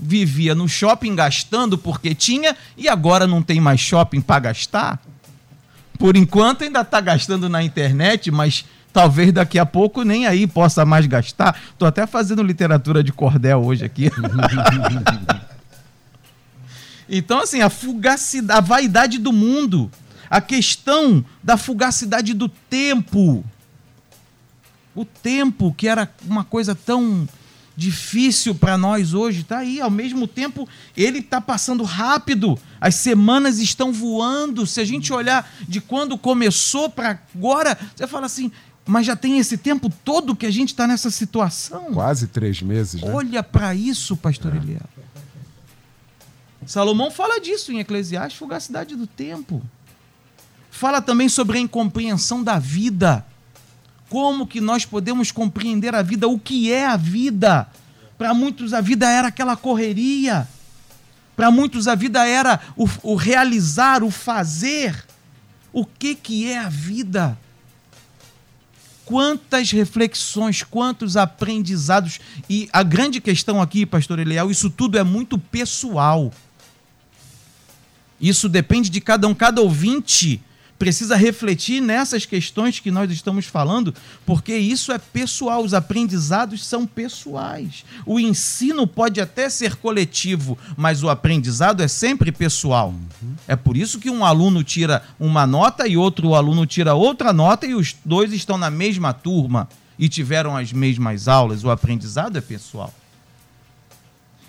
[0.00, 4.98] vivia no shopping gastando porque tinha e agora não tem mais shopping para gastar?
[5.98, 10.84] Por enquanto ainda está gastando na internet, mas talvez daqui a pouco nem aí possa
[10.84, 11.54] mais gastar.
[11.72, 14.10] Estou até fazendo literatura de cordel hoje aqui.
[17.10, 19.90] então, assim, a fugacidade, a vaidade do mundo,
[20.30, 23.44] a questão da fugacidade do tempo.
[24.94, 27.28] O tempo, que era uma coisa tão
[27.76, 29.80] difícil para nós hoje, está aí.
[29.80, 32.56] Ao mesmo tempo, ele está passando rápido.
[32.80, 34.64] As semanas estão voando.
[34.66, 38.52] Se a gente olhar de quando começou para agora, você fala assim,
[38.86, 41.92] mas já tem esse tempo todo que a gente está nessa situação.
[41.92, 43.02] Quase três meses.
[43.02, 43.10] Né?
[43.12, 44.58] Olha para isso, pastor é.
[44.58, 44.80] Eliel.
[46.70, 49.60] Salomão fala disso em Eclesiastes, fugacidade do tempo.
[50.70, 53.26] Fala também sobre a incompreensão da vida.
[54.08, 56.28] Como que nós podemos compreender a vida?
[56.28, 57.66] O que é a vida?
[58.16, 60.46] Para muitos a vida era aquela correria.
[61.34, 65.04] Para muitos a vida era o, o, realizar, o fazer.
[65.72, 67.36] O que que é a vida?
[69.04, 72.20] Quantas reflexões, quantos aprendizados.
[72.48, 76.30] E a grande questão aqui, pastor Eliel, isso tudo é muito pessoal.
[78.20, 80.40] Isso depende de cada um, cada ouvinte
[80.80, 86.86] precisa refletir nessas questões que nós estamos falando, porque isso é pessoal, os aprendizados são
[86.86, 87.84] pessoais.
[88.06, 92.94] O ensino pode até ser coletivo, mas o aprendizado é sempre pessoal.
[93.20, 93.34] Uhum.
[93.46, 97.66] É por isso que um aluno tira uma nota e outro aluno tira outra nota
[97.66, 101.62] e os dois estão na mesma turma e tiveram as mesmas aulas.
[101.62, 102.94] O aprendizado é pessoal.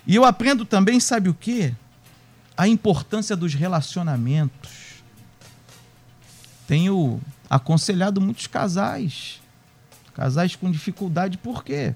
[0.06, 1.74] E eu aprendo também, sabe o quê?
[2.56, 5.02] A importância dos relacionamentos
[6.66, 9.40] tenho aconselhado muitos casais,
[10.14, 11.94] casais com dificuldade, por quê?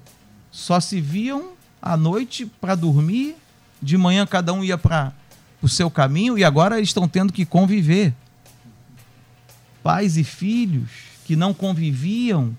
[0.51, 3.35] Só se viam à noite para dormir,
[3.81, 5.13] de manhã cada um ia para
[5.61, 8.13] o seu caminho e agora eles estão tendo que conviver.
[9.83, 10.89] Pais e filhos
[11.25, 12.55] que não conviviam,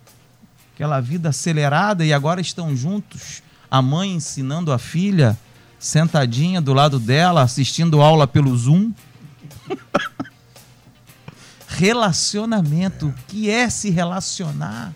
[0.75, 5.37] aquela vida acelerada e agora estão juntos, a mãe ensinando a filha,
[5.79, 8.93] sentadinha do lado dela, assistindo aula pelo Zoom.
[11.67, 13.09] relacionamento.
[13.09, 14.93] O que é se relacionar?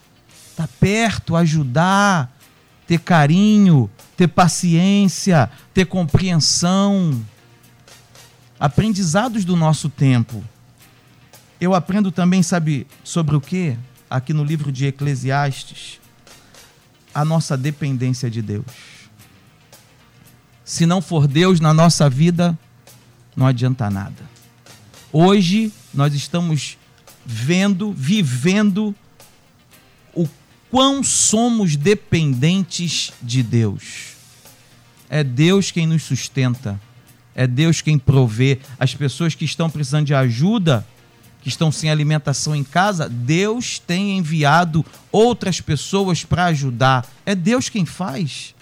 [0.57, 2.37] Tá perto, ajudar,
[2.87, 7.25] ter carinho, ter paciência, ter compreensão.
[8.59, 10.43] Aprendizados do nosso tempo.
[11.61, 13.77] Eu aprendo também, sabe, sobre o que?
[14.11, 16.01] Aqui no livro de Eclesiastes.
[17.15, 18.92] A nossa dependência de Deus.
[20.65, 22.57] Se não for Deus na nossa vida,
[23.37, 24.31] não adianta nada.
[25.13, 26.79] Hoje nós estamos
[27.25, 28.95] vendo, vivendo
[30.15, 30.29] o
[30.71, 34.13] quão somos dependentes de Deus.
[35.11, 36.81] É Deus quem nos sustenta.
[37.35, 38.61] É Deus quem provê.
[38.79, 40.87] As pessoas que estão precisando de ajuda,
[41.43, 47.07] que estão sem alimentação em casa, Deus tem enviado outras pessoas para ajudar.
[47.27, 48.55] É Deus quem faz.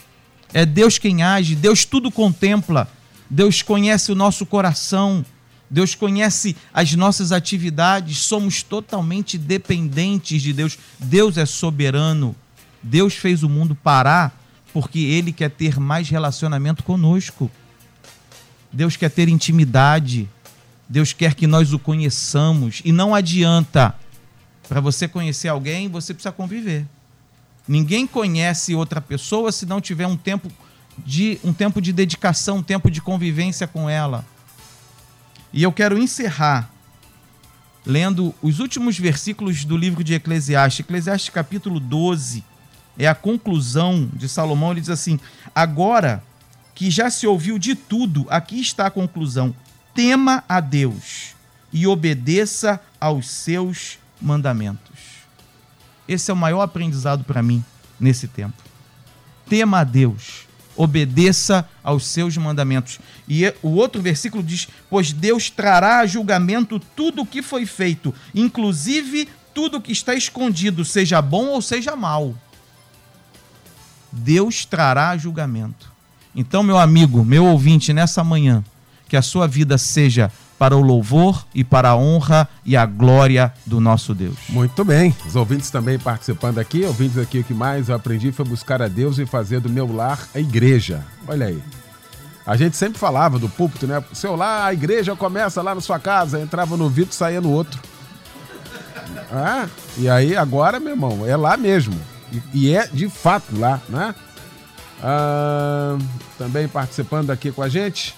[0.53, 1.55] É Deus quem age.
[1.55, 2.89] Deus tudo contempla.
[3.29, 5.25] Deus conhece o nosso coração.
[5.69, 8.19] Deus conhece as nossas atividades.
[8.19, 10.79] Somos totalmente dependentes de Deus.
[10.99, 12.35] Deus é soberano.
[12.83, 14.37] Deus fez o mundo parar
[14.73, 17.51] porque Ele quer ter mais relacionamento conosco.
[18.73, 20.29] Deus quer ter intimidade.
[20.89, 22.81] Deus quer que nós o conheçamos.
[22.85, 23.95] E não adianta.
[24.69, 26.87] Para você conhecer alguém, você precisa conviver.
[27.67, 30.51] Ninguém conhece outra pessoa se não tiver um tempo
[30.99, 34.25] de um tempo de dedicação, um tempo de convivência com ela.
[35.53, 36.71] E eu quero encerrar
[37.85, 42.45] lendo os últimos versículos do livro de Eclesiastes, Eclesiastes capítulo 12,
[42.99, 45.19] é a conclusão de Salomão, ele diz assim:
[45.55, 46.23] "Agora
[46.75, 49.55] que já se ouviu de tudo, aqui está a conclusão:
[49.95, 51.35] tema a Deus
[51.73, 54.90] e obedeça aos seus mandamentos."
[56.11, 57.65] Esse é o maior aprendizado para mim
[58.01, 58.61] nesse tempo.
[59.49, 62.99] Tema a Deus obedeça aos seus mandamentos.
[63.29, 68.15] E o outro versículo diz: Pois Deus trará a julgamento tudo o que foi feito,
[68.35, 72.35] inclusive tudo que está escondido, seja bom ou seja mal.
[74.11, 75.93] Deus trará julgamento.
[76.35, 78.65] Então, meu amigo, meu ouvinte, nessa manhã,
[79.09, 83.51] que a sua vida seja para o louvor e para a honra e a glória
[83.65, 84.37] do nosso Deus.
[84.51, 85.17] Muito bem.
[85.27, 86.85] Os ouvintes também participando aqui.
[86.85, 89.91] Ouvintes aqui, o que mais eu aprendi foi buscar a Deus e fazer do meu
[89.91, 91.03] lar a igreja.
[91.27, 91.63] Olha aí.
[92.47, 94.05] A gente sempre falava do púlpito, né?
[94.13, 97.81] Seu lar, a igreja começa lá na sua casa, entrava no vidro, saía no outro.
[99.33, 101.99] Ah, e aí agora, meu irmão, é lá mesmo.
[102.31, 104.15] E, e é de fato lá, né?
[105.03, 105.97] Ah,
[106.37, 108.15] também participando aqui com a gente.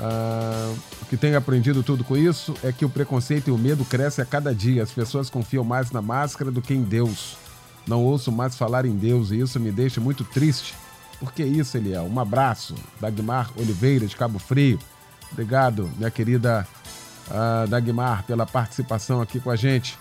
[0.00, 0.72] Ah,
[1.04, 4.26] que tenho aprendido tudo com isso é que o preconceito e o medo crescem a
[4.26, 4.82] cada dia.
[4.82, 7.36] As pessoas confiam mais na máscara do que em Deus.
[7.86, 10.74] Não ouço mais falar em Deus e isso me deixa muito triste.
[11.18, 12.04] Por que isso, Eliel?
[12.04, 12.74] Um abraço.
[13.00, 14.78] Dagmar Oliveira, de Cabo Frio.
[15.32, 16.66] Obrigado, minha querida
[17.28, 19.98] uh, Dagmar, pela participação aqui com a gente.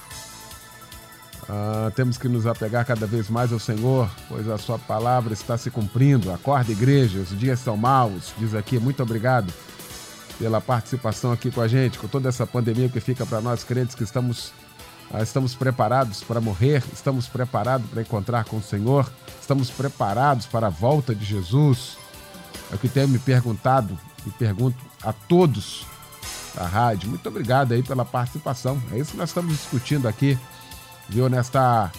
[1.44, 5.58] Uh, temos que nos apegar cada vez mais ao Senhor, pois a sua palavra está
[5.58, 6.32] se cumprindo.
[6.32, 8.34] Acorda, igreja, os dias são maus.
[8.38, 9.54] Diz aqui, muito obrigado
[10.44, 13.96] pela participação aqui com a gente, com toda essa pandemia que fica para nós crentes
[13.96, 14.52] que estamos,
[15.10, 20.68] ah, estamos preparados para morrer, estamos preparados para encontrar com o Senhor, estamos preparados para
[20.68, 21.98] a volta de Jesus.
[22.70, 25.86] É o que tenho me perguntado e pergunto a todos
[26.54, 27.08] da rádio.
[27.08, 28.84] Muito obrigado aí pela participação.
[28.92, 30.38] É isso que nós estamos discutindo aqui,
[31.08, 31.90] viu, nesta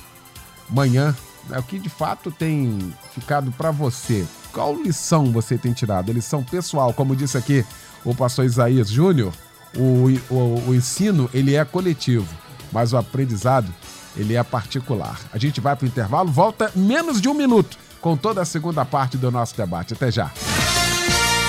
[0.68, 1.16] manhã.
[1.50, 4.26] É o que de fato tem ficado para você.
[4.52, 6.10] Qual lição você tem tirado?
[6.10, 7.64] A lição pessoal, como disse aqui
[8.04, 9.32] o pastor Isaías Júnior,
[9.76, 12.28] o, o, o ensino ele é coletivo,
[12.72, 13.72] mas o aprendizado
[14.16, 15.18] ele é particular.
[15.32, 18.84] A gente vai para o intervalo, volta menos de um minuto com toda a segunda
[18.84, 19.94] parte do nosso debate.
[19.94, 20.30] Até já.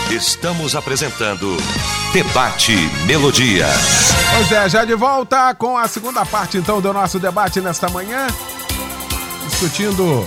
[0.09, 1.57] Estamos apresentando
[2.13, 2.73] Debate
[3.05, 3.67] Melodia.
[4.31, 8.27] Pois é, já de volta com a segunda parte então do nosso debate nesta manhã,
[9.49, 10.25] discutindo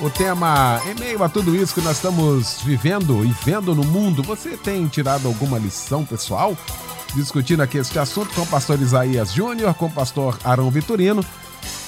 [0.00, 4.22] o tema, em meio a tudo isso que nós estamos vivendo e vendo no mundo,
[4.22, 6.56] você tem tirado alguma lição pessoal?
[7.14, 11.24] Discutindo aqui este assunto com o pastor Isaías Júnior, com o pastor Arão Vitorino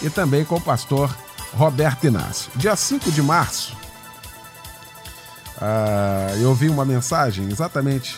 [0.03, 1.15] e também com o pastor
[1.55, 2.51] Roberto Inácio.
[2.55, 3.77] Dia 5 de março,
[5.57, 8.17] uh, eu ouvi uma mensagem exatamente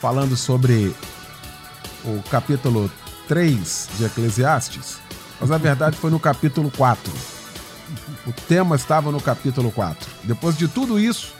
[0.00, 0.94] falando sobre
[2.04, 2.90] o capítulo
[3.28, 4.98] 3 de Eclesiastes,
[5.40, 7.35] mas na verdade foi no capítulo 4
[8.26, 10.08] o tema estava no capítulo 4.
[10.24, 11.32] Depois de tudo isso,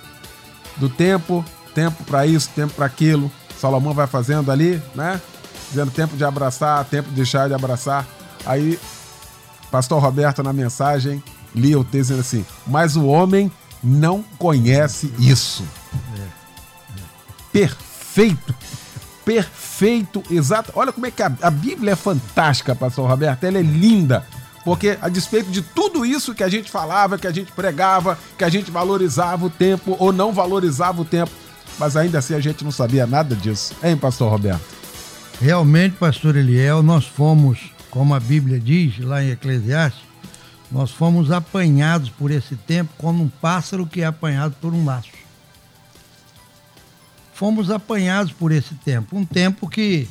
[0.76, 1.44] do tempo,
[1.74, 5.20] tempo para isso, tempo para aquilo, Salomão vai fazendo ali, né?
[5.68, 8.06] Dizendo tempo de abraçar, tempo de deixar de abraçar.
[8.44, 8.78] Aí,
[9.70, 11.22] pastor Roberto, na mensagem,
[11.54, 13.50] lia o texto dizendo assim: Mas o homem
[13.82, 15.64] não conhece isso.
[17.52, 18.54] Perfeito.
[19.24, 20.70] Perfeito, exato.
[20.76, 23.42] Olha como é que a, a Bíblia é fantástica, pastor Roberto.
[23.42, 24.24] Ela é linda
[24.66, 28.42] porque a despeito de tudo isso que a gente falava, que a gente pregava, que
[28.42, 31.30] a gente valorizava o tempo ou não valorizava o tempo,
[31.78, 33.76] mas ainda assim a gente não sabia nada disso.
[33.80, 34.64] Hein, pastor Roberto?
[35.40, 40.02] Realmente, pastor Eliel, nós fomos, como a Bíblia diz lá em Eclesiastes,
[40.72, 45.10] nós fomos apanhados por esse tempo como um pássaro que é apanhado por um laço.
[47.32, 50.08] Fomos apanhados por esse tempo, um tempo que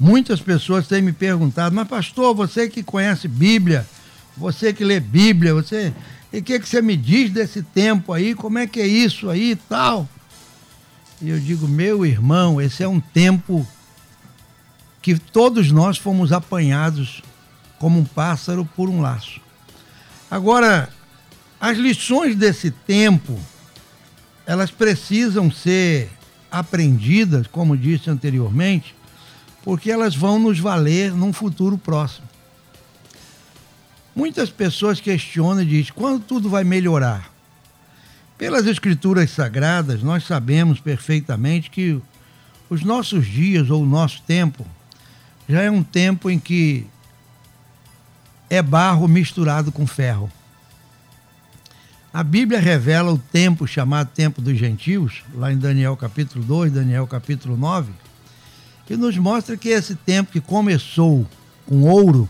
[0.00, 3.86] Muitas pessoas têm me perguntado, mas pastor, você que conhece Bíblia,
[4.34, 5.92] você que lê Bíblia, você
[6.32, 8.34] E o que, que você me diz desse tempo aí?
[8.34, 10.08] Como é que é isso aí e tal?
[11.20, 13.68] E eu digo, meu irmão, esse é um tempo
[15.02, 17.22] que todos nós fomos apanhados
[17.78, 19.38] como um pássaro por um laço.
[20.30, 20.88] Agora,
[21.60, 23.38] as lições desse tempo,
[24.46, 26.08] elas precisam ser
[26.50, 28.94] aprendidas, como disse anteriormente,
[29.62, 32.28] porque elas vão nos valer num futuro próximo.
[34.14, 37.30] Muitas pessoas questionam e dizem: quando tudo vai melhorar?
[38.36, 42.00] Pelas escrituras sagradas, nós sabemos perfeitamente que
[42.70, 44.66] os nossos dias ou o nosso tempo
[45.48, 46.86] já é um tempo em que
[48.48, 50.30] é barro misturado com ferro.
[52.12, 57.06] A Bíblia revela o tempo chamado tempo dos gentios, lá em Daniel capítulo 2, Daniel
[57.06, 57.92] capítulo 9,
[58.90, 61.24] e nos mostra que esse tempo que começou
[61.64, 62.28] com ouro,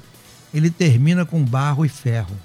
[0.53, 2.37] ele termina com barro e ferro.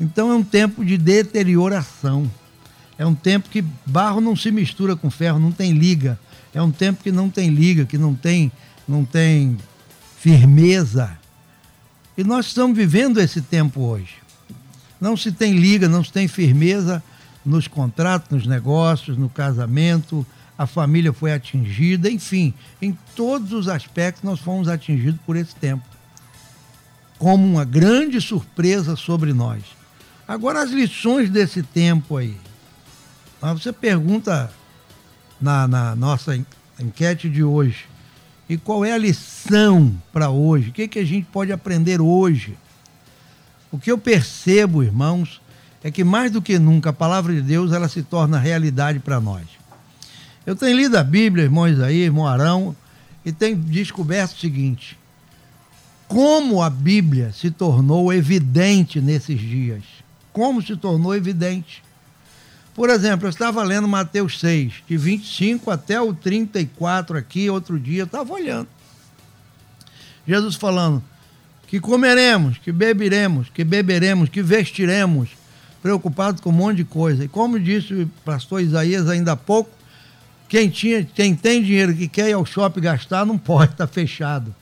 [0.00, 2.28] Então é um tempo de deterioração.
[2.96, 6.18] É um tempo que barro não se mistura com ferro, não tem liga.
[6.54, 8.50] É um tempo que não tem liga, que não tem,
[8.88, 9.58] não tem
[10.18, 11.18] firmeza.
[12.16, 14.14] E nós estamos vivendo esse tempo hoje.
[14.98, 17.02] Não se tem liga, não se tem firmeza
[17.44, 20.26] nos contratos, nos negócios, no casamento,
[20.58, 25.84] a família foi atingida, enfim, em todos os aspectos nós fomos atingidos por esse tempo.
[27.16, 29.62] Como uma grande surpresa sobre nós.
[30.26, 32.36] Agora, as lições desse tempo aí.
[33.40, 34.52] Você pergunta
[35.40, 36.36] na, na nossa
[36.78, 37.86] enquete de hoje,
[38.48, 40.70] e qual é a lição para hoje?
[40.70, 42.58] O que, que a gente pode aprender hoje?
[43.70, 45.40] O que eu percebo, irmãos,
[45.84, 49.20] é que mais do que nunca a palavra de Deus ela se torna realidade para
[49.20, 49.57] nós.
[50.48, 52.74] Eu tenho lido a Bíblia, irmão Isaías, irmão Arão,
[53.22, 54.98] e tenho descoberto o seguinte:
[56.06, 59.82] como a Bíblia se tornou evidente nesses dias.
[60.32, 61.84] Como se tornou evidente.
[62.74, 68.00] Por exemplo, eu estava lendo Mateus 6, de 25 até o 34 aqui, outro dia,
[68.00, 68.68] eu estava olhando.
[70.26, 71.04] Jesus falando
[71.66, 75.28] que comeremos, que beberemos, que beberemos, que vestiremos,
[75.82, 77.22] preocupado com um monte de coisa.
[77.22, 79.76] E como disse o pastor Isaías ainda há pouco,
[80.48, 84.54] quem, tinha, quem tem dinheiro que quer ir ao shopping gastar, não pode, está fechado.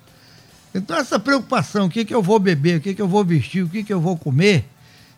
[0.74, 3.62] Então, essa preocupação, o que, que eu vou beber, o que, que eu vou vestir,
[3.62, 4.68] o que, que eu vou comer,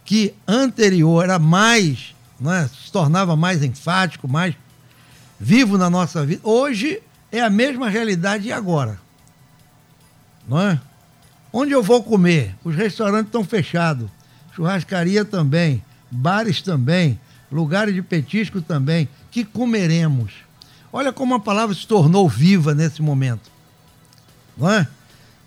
[0.05, 2.15] que anterior era mais,
[2.47, 4.55] é, se tornava mais enfático, mais
[5.41, 7.01] vivo na nossa vida, hoje
[7.33, 9.01] é a mesma realidade e agora.
[10.47, 10.81] Não é?
[11.53, 12.55] Onde eu vou comer?
[12.63, 14.09] Os restaurantes estão fechados,
[14.55, 17.19] churrascaria também, bares também,
[17.51, 19.09] lugares de petisco também.
[19.31, 20.48] Que comeremos?
[20.93, 23.51] Olha como a palavra se tornou viva nesse momento.
[24.57, 24.89] Não é?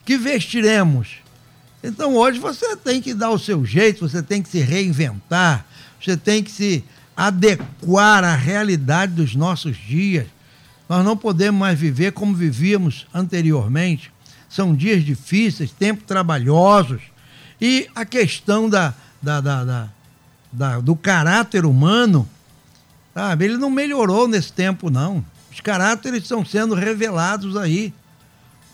[0.05, 1.17] Que vestiremos?
[1.83, 5.65] Então hoje você tem que dar o seu jeito, você tem que se reinventar,
[5.99, 6.83] você tem que se
[7.15, 10.27] adequar à realidade dos nossos dias.
[10.87, 14.11] Nós não podemos mais viver como vivíamos anteriormente.
[14.49, 17.01] São dias difíceis, tempos trabalhosos.
[17.59, 19.89] E a questão da, da, da,
[20.51, 22.27] da, do caráter humano,
[23.13, 25.23] sabe, ele não melhorou nesse tempo, não.
[25.51, 27.93] Os caráteres estão sendo revelados aí.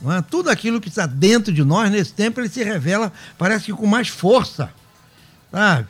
[0.06, 0.22] É?
[0.22, 3.88] Tudo aquilo que está dentro de nós, nesse tempo, ele se revela, parece que com
[3.88, 4.70] mais força.
[5.52, 5.88] Sabe?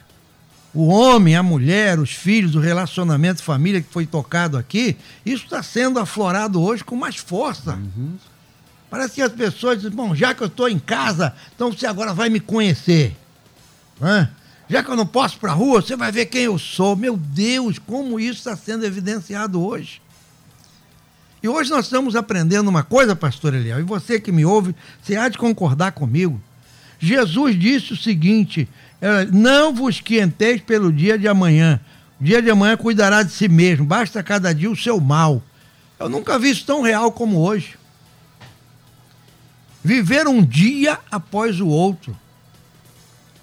[0.73, 4.95] O homem, a mulher, os filhos, o relacionamento, família que foi tocado aqui,
[5.26, 7.73] isso está sendo aflorado hoje com mais força.
[7.73, 8.15] Uhum.
[8.89, 12.13] Parece que as pessoas dizem, bom, já que eu estou em casa, então você agora
[12.13, 13.15] vai me conhecer.
[14.02, 14.28] É?
[14.69, 16.95] Já que eu não posso para a rua, você vai ver quem eu sou.
[16.95, 20.02] Meu Deus, como isso está sendo evidenciado hoje.
[21.41, 25.15] E hoje nós estamos aprendendo uma coisa, pastor Eliel, e você que me ouve, você
[25.15, 26.41] há de concordar comigo.
[27.00, 28.67] Jesus disse o seguinte:
[29.00, 31.80] é, não vos quenteis pelo dia de amanhã.
[32.19, 35.41] O dia de amanhã cuidará de si mesmo, basta cada dia o seu mal.
[36.00, 37.76] Eu nunca vi isso tão real como hoje.
[39.84, 42.17] Viver um dia após o outro.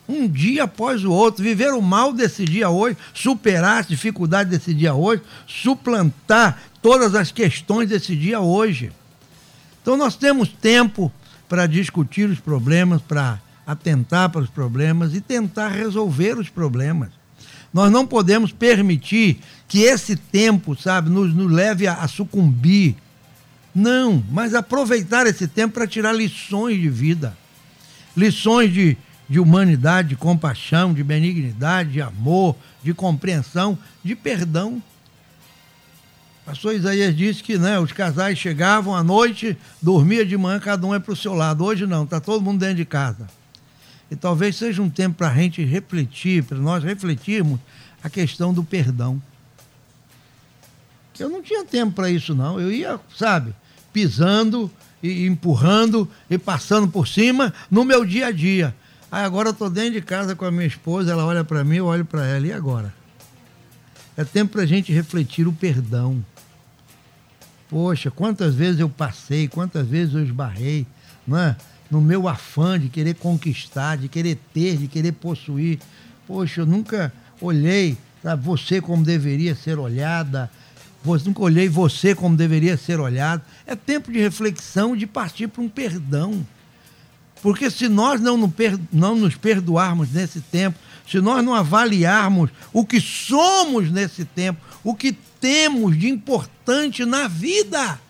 [0.08, 1.42] Um dia após o outro.
[1.42, 7.32] Viver o mal desse dia hoje, superar as dificuldades desse dia hoje, suplantar todas as
[7.32, 8.92] questões desse dia hoje.
[9.80, 11.10] Então nós temos tempo
[11.48, 17.08] para discutir os problemas, para atentar para os problemas e tentar resolver os problemas.
[17.72, 22.94] Nós não podemos permitir que esse tempo, sabe, nos, nos leve a, a sucumbir.
[23.74, 27.34] Não, mas aproveitar esse tempo para tirar lições de vida.
[28.14, 28.94] Lições de,
[29.26, 34.82] de humanidade, de compaixão, de benignidade, de amor, de compreensão, de perdão.
[36.44, 40.94] Pastor Isaías disse que né, os casais chegavam à noite, dormia de manhã, cada um
[40.94, 41.64] é para o seu lado.
[41.64, 43.26] Hoje não, está todo mundo dentro de casa.
[44.10, 47.58] E talvez seja um tempo para a gente refletir, para nós refletirmos
[48.02, 49.20] a questão do perdão.
[51.18, 52.60] Eu não tinha tempo para isso, não.
[52.60, 53.54] Eu ia, sabe,
[53.90, 54.70] pisando
[55.02, 58.74] e empurrando e passando por cima no meu dia a dia.
[59.10, 61.76] Aí agora eu estou dentro de casa com a minha esposa, ela olha para mim,
[61.76, 62.46] eu olho para ela.
[62.46, 62.92] E agora?
[64.16, 66.22] É tempo para a gente refletir o perdão.
[67.74, 70.86] Poxa, quantas vezes eu passei, quantas vezes eu esbarrei,
[71.26, 71.56] não é?
[71.90, 75.80] no meu afã de querer conquistar, de querer ter, de querer possuir.
[76.24, 80.48] Poxa, eu nunca olhei sabe, você como deveria ser olhada,
[81.04, 83.42] nunca olhei você como deveria ser olhado.
[83.66, 86.46] É tempo de reflexão, de partir para um perdão.
[87.42, 88.36] Porque se nós não
[89.16, 90.78] nos perdoarmos nesse tempo,
[91.10, 97.28] se nós não avaliarmos o que somos nesse tempo, o que temos de importante na
[97.28, 98.00] vida,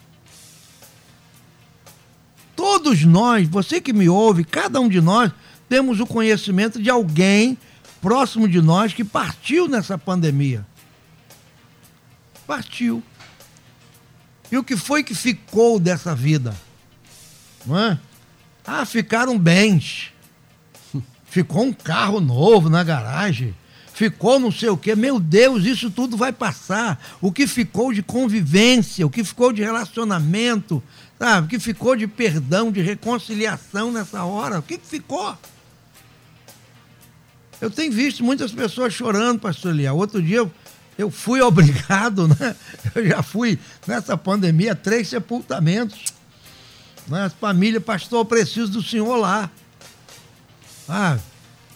[2.54, 5.32] todos nós, você que me ouve, cada um de nós,
[5.68, 7.58] temos o conhecimento de alguém
[8.00, 10.64] próximo de nós que partiu nessa pandemia.
[12.46, 13.02] Partiu.
[14.52, 16.54] E o que foi que ficou dessa vida?
[17.66, 17.98] Não é?
[18.64, 20.12] Ah, ficaram bens.
[21.26, 23.56] Ficou um carro novo na garagem.
[23.94, 24.96] Ficou não sei o quê.
[24.96, 27.00] Meu Deus, isso tudo vai passar.
[27.20, 30.82] O que ficou de convivência, o que ficou de relacionamento,
[31.16, 31.46] sabe?
[31.46, 34.58] O que ficou de perdão, de reconciliação nessa hora?
[34.58, 35.38] O que ficou?
[37.60, 39.96] Eu tenho visto muitas pessoas chorando, pastor Eliel.
[39.96, 40.50] Outro dia eu,
[40.98, 42.56] eu fui obrigado, né?
[42.96, 46.00] Eu já fui nessa pandemia, três sepultamentos.
[47.06, 47.30] Né?
[47.40, 49.48] Família, pastor, eu preciso do senhor lá.
[50.88, 51.16] Ah,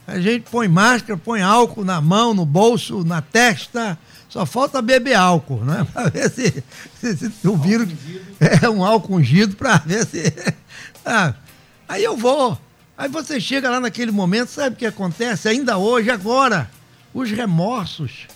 [0.08, 3.98] a gente põe máscara, põe álcool na mão, no bolso, na testa.
[4.26, 5.86] Só falta beber álcool, né?
[5.92, 6.64] Para ver se,
[6.98, 7.90] se, se o vírus.
[8.62, 10.32] É um álcool ungido para ver se.
[11.04, 11.34] Ah,
[11.88, 12.58] aí eu vou.
[12.96, 15.48] Aí você chega lá naquele momento, sabe o que acontece?
[15.48, 16.70] Ainda hoje, agora,
[17.12, 18.26] os remorsos.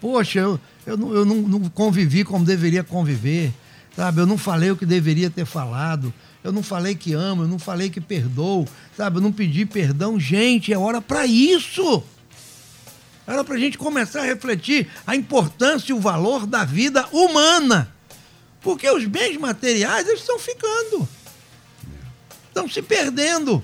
[0.00, 3.52] Poxa, eu, eu, não, eu não, não convivi como deveria conviver,
[3.96, 4.20] sabe?
[4.20, 6.12] Eu não falei o que deveria ter falado.
[6.44, 9.16] Eu não falei que amo, eu não falei que perdoo, sabe?
[9.16, 10.20] Eu não pedi perdão.
[10.20, 12.04] Gente, é hora para isso.
[13.26, 17.92] Era para a gente começar a refletir a importância e o valor da vida humana.
[18.60, 21.08] Porque os bens materiais eles estão ficando
[22.56, 23.62] estão se perdendo.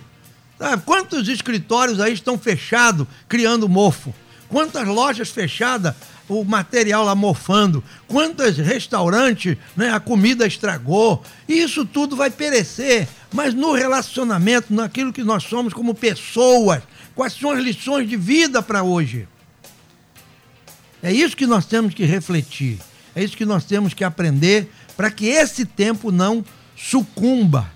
[0.59, 0.83] Sabe?
[0.85, 4.15] Quantos escritórios aí estão fechados, criando mofo?
[4.49, 5.95] Quantas lojas fechadas,
[6.41, 7.83] o material lá mofando?
[8.07, 11.23] Quantos restaurantes, né, a comida estragou?
[11.49, 13.09] Isso tudo vai perecer.
[13.33, 16.83] Mas no relacionamento, naquilo que nós somos como pessoas,
[17.15, 19.27] quais são as lições de vida para hoje?
[21.03, 22.79] É isso que nós temos que refletir.
[23.15, 26.45] É isso que nós temos que aprender para que esse tempo não
[26.77, 27.71] sucumba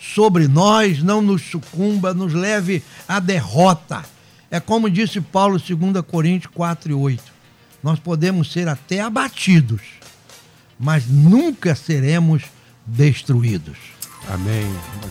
[0.00, 4.04] sobre nós, não nos sucumba, nos leve à derrota.
[4.50, 7.31] É como disse Paulo, 2 Coríntios 4 e 8.
[7.82, 9.82] Nós podemos ser até abatidos,
[10.78, 12.44] mas nunca seremos
[12.86, 13.76] destruídos.
[14.28, 14.64] Amém.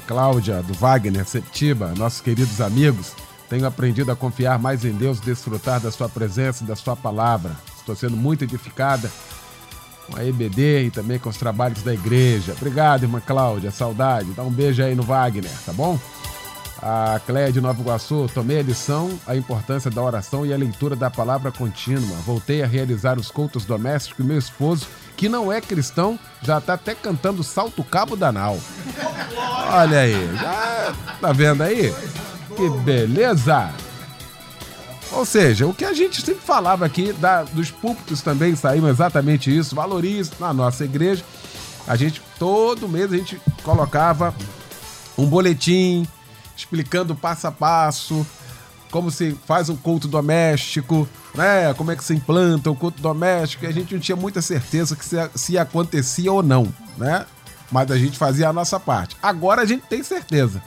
[0.08, 3.14] Cláudia, do Wagner, Septiba, nossos queridos amigos,
[3.50, 7.52] tenho aprendido a confiar mais em Deus, desfrutar da sua presença e da sua palavra.
[7.78, 9.12] Estou sendo muito edificada
[10.08, 12.54] com a EBD e também com os trabalhos da igreja.
[12.54, 14.32] Obrigado, irmã Cláudia, saudade.
[14.32, 16.00] Dá um beijo aí no Wagner, tá bom?
[16.82, 20.96] A Cléia de Nova Iguaçu, tomei a lição, a importância da oração e a leitura
[20.96, 22.18] da palavra contínua.
[22.26, 26.74] Voltei a realizar os cultos domésticos e meu esposo, que não é cristão, já está
[26.74, 28.60] até cantando Salto Cabo da Nau.
[29.72, 31.94] Olha aí, já tá vendo aí?
[32.56, 33.72] Que beleza!
[35.12, 39.56] Ou seja, o que a gente sempre falava aqui da, dos púlpitos também saiu exatamente
[39.56, 39.76] isso.
[39.76, 41.24] Valorize na nossa igreja.
[41.86, 44.34] A gente, todo mês, a gente colocava
[45.18, 46.08] um boletim
[46.56, 48.26] explicando passo a passo
[48.92, 51.74] como se faz um culto doméstico, né?
[51.76, 53.64] Como é que se implanta o culto doméstico.
[53.64, 57.26] E a gente não tinha muita certeza que se, se acontecia ou não, né?
[57.72, 59.16] Mas a gente fazia a nossa parte.
[59.24, 60.62] Agora a gente tem certeza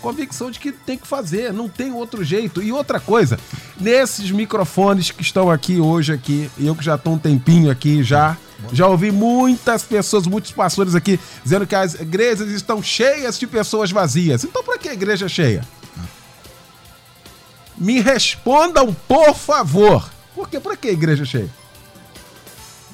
[0.00, 2.62] convicção de que tem que fazer, não tem outro jeito.
[2.62, 3.38] E outra coisa,
[3.80, 8.36] nesses microfones que estão aqui hoje aqui, eu que já estou um tempinho aqui já,
[8.72, 13.90] já ouvi muitas pessoas, muitos pastores aqui dizendo que as igrejas estão cheias de pessoas
[13.90, 14.44] vazias.
[14.44, 15.64] Então para que a igreja é cheia?
[17.76, 20.10] Me respondam, por favor.
[20.34, 21.50] Por que para que a igreja é cheia?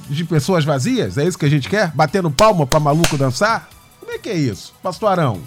[0.08, 1.16] De pessoas vazias?
[1.16, 1.90] É isso que a gente quer?
[1.92, 3.70] Batendo palma para maluco dançar?
[3.98, 4.74] Como é que é isso?
[4.82, 5.40] Pastor Arão.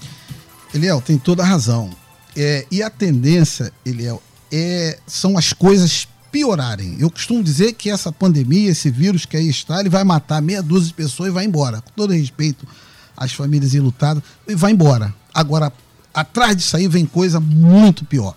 [0.74, 1.92] Eliel, tem toda a razão.
[2.36, 6.96] É, e a tendência, Eliel, é, são as coisas piorarem.
[7.00, 10.62] Eu costumo dizer que essa pandemia, esse vírus que aí está, ele vai matar meia
[10.62, 11.82] dúzia de pessoas e vai embora.
[11.82, 12.68] Com todo respeito
[13.16, 15.14] às famílias enlutadas, e vai embora.
[15.34, 15.74] Agora,
[16.14, 18.36] atrás disso aí vem coisa muito pior.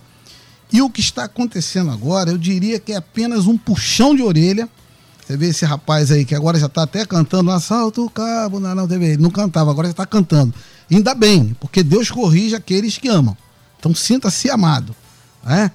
[0.73, 4.69] E o que está acontecendo agora, eu diria que é apenas um puxão de orelha.
[5.25, 8.73] Você vê esse rapaz aí que agora já está até cantando, assalto o cabo, não,
[8.73, 10.53] não, ele não cantava, agora já está cantando.
[10.89, 13.35] Ainda bem, porque Deus corrige aqueles que amam.
[13.79, 14.95] Então sinta-se amado.
[15.43, 15.71] Né?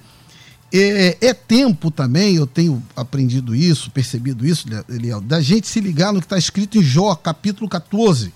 [0.73, 6.11] É, é, tempo também, eu tenho aprendido isso, percebido isso, Eliel, da gente se ligar
[6.11, 8.33] no que está escrito em Jó, capítulo 14.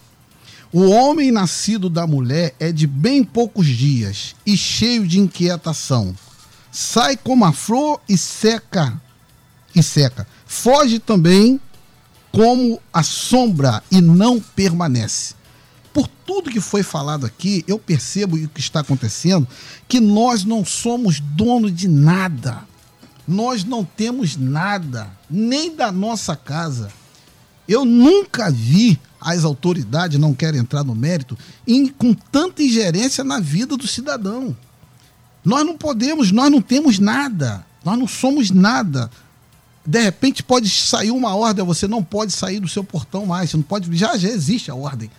[0.71, 6.15] O homem nascido da mulher é de bem poucos dias e cheio de inquietação.
[6.71, 8.99] Sai como a flor e seca,
[9.75, 10.25] e seca.
[10.45, 11.59] Foge também
[12.31, 15.40] como a sombra e não permanece
[15.93, 19.47] por tudo que foi falado aqui, eu percebo o que está acontecendo,
[19.87, 22.63] que nós não somos dono de nada.
[23.27, 26.91] Nós não temos nada, nem da nossa casa.
[27.67, 31.37] Eu nunca vi as autoridades, não quero entrar no mérito,
[31.67, 34.55] em, com tanta ingerência na vida do cidadão.
[35.43, 39.09] Nós não podemos, nós não temos nada, nós não somos nada.
[39.85, 43.57] De repente pode sair uma ordem, você não pode sair do seu portão mais, você
[43.57, 45.09] não pode, já, já existe a ordem.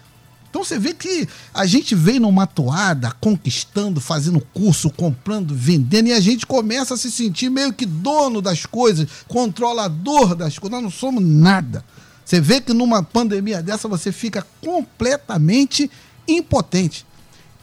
[0.52, 6.12] Então você vê que a gente vem numa toada, conquistando, fazendo curso, comprando, vendendo, e
[6.12, 10.74] a gente começa a se sentir meio que dono das coisas, controlador das coisas.
[10.74, 11.82] Nós não somos nada.
[12.22, 15.90] Você vê que numa pandemia dessa você fica completamente
[16.28, 17.06] impotente.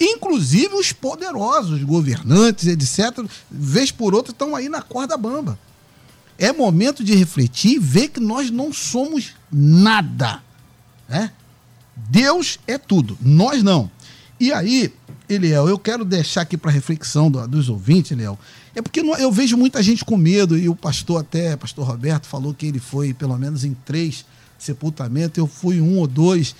[0.02, 5.60] Inclusive os poderosos, governantes, etc., vez por outra, estão aí na corda bamba.
[6.40, 10.42] É momento de refletir e ver que nós não somos nada.
[11.08, 11.32] Né?
[12.10, 13.90] Deus é tudo, nós não.
[14.40, 14.94] E aí,
[15.28, 18.38] Eliel, eu quero deixar aqui para reflexão do, dos ouvintes, Eliel,
[18.76, 22.54] é porque eu vejo muita gente com medo, e o pastor até, pastor Roberto, falou
[22.54, 24.26] que ele foi pelo menos em três
[24.58, 26.56] sepultamentos, eu fui um ou dois,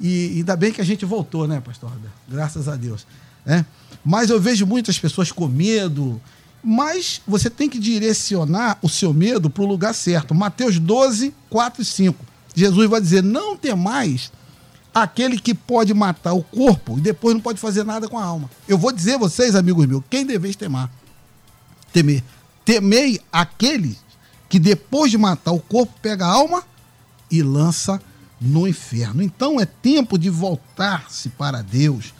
[0.00, 2.14] e ainda bem que a gente voltou, né, pastor Roberto?
[2.28, 3.06] Graças a Deus.
[3.44, 3.64] Né?
[4.04, 6.20] Mas eu vejo muitas pessoas com medo,
[6.62, 10.34] mas você tem que direcionar o seu medo para o lugar certo.
[10.34, 12.24] Mateus 12, 4 e 5.
[12.54, 14.30] Jesus vai dizer: Não temais
[14.94, 18.50] aquele que pode matar o corpo e depois não pode fazer nada com a alma.
[18.68, 20.90] Eu vou dizer a vocês, amigos meus, quem deveis temar?
[21.92, 22.22] Temer.
[22.64, 23.98] Temei aquele
[24.48, 26.62] que depois de matar o corpo pega a alma
[27.30, 28.00] e lança
[28.40, 29.22] no inferno.
[29.22, 32.12] Então é tempo de voltar-se para Deus.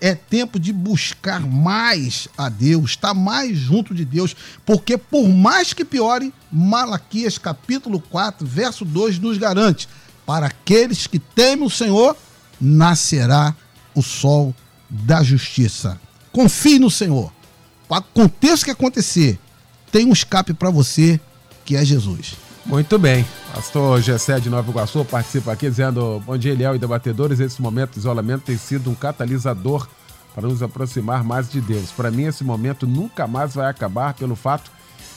[0.00, 5.74] É tempo de buscar mais a Deus, estar mais junto de Deus, porque por mais
[5.74, 9.86] que piore, Malaquias capítulo 4, verso 2 nos garante:
[10.30, 12.16] para aqueles que temem o Senhor,
[12.60, 13.52] nascerá
[13.92, 14.54] o sol
[14.88, 16.00] da justiça.
[16.30, 17.32] Confie no Senhor.
[17.90, 19.40] Aconteça o que acontecer,
[19.90, 21.18] tem um escape para você,
[21.64, 22.36] que é Jesus.
[22.64, 23.26] Muito bem.
[23.52, 27.40] Pastor Gessé de Nova Iguaçu participa aqui dizendo: Bom dia, Eliel e debatedores.
[27.40, 29.88] Esse momento de isolamento tem sido um catalisador
[30.32, 31.90] para nos aproximar mais de Deus.
[31.90, 34.70] Para mim, esse momento nunca mais vai acabar pelo fato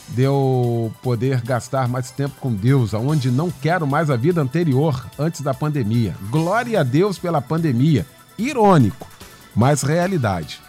[0.09, 5.05] de eu poder gastar mais tempo com Deus, aonde não quero mais a vida anterior,
[5.17, 6.15] antes da pandemia.
[6.29, 8.05] Glória a Deus pela pandemia.
[8.37, 9.07] Irônico,
[9.55, 10.61] mas realidade.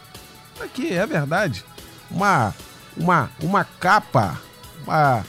[0.60, 1.64] Aqui é verdade.
[2.10, 2.54] Uma,
[2.96, 4.40] uma, uma capa,
[4.86, 5.24] uma,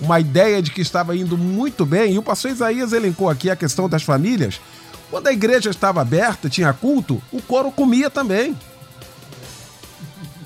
[0.00, 2.14] uma ideia de que estava indo muito bem.
[2.14, 4.60] E o pastor Isaías elencou aqui a questão das famílias.
[5.10, 8.56] Quando a igreja estava aberta, tinha culto, o coro comia também.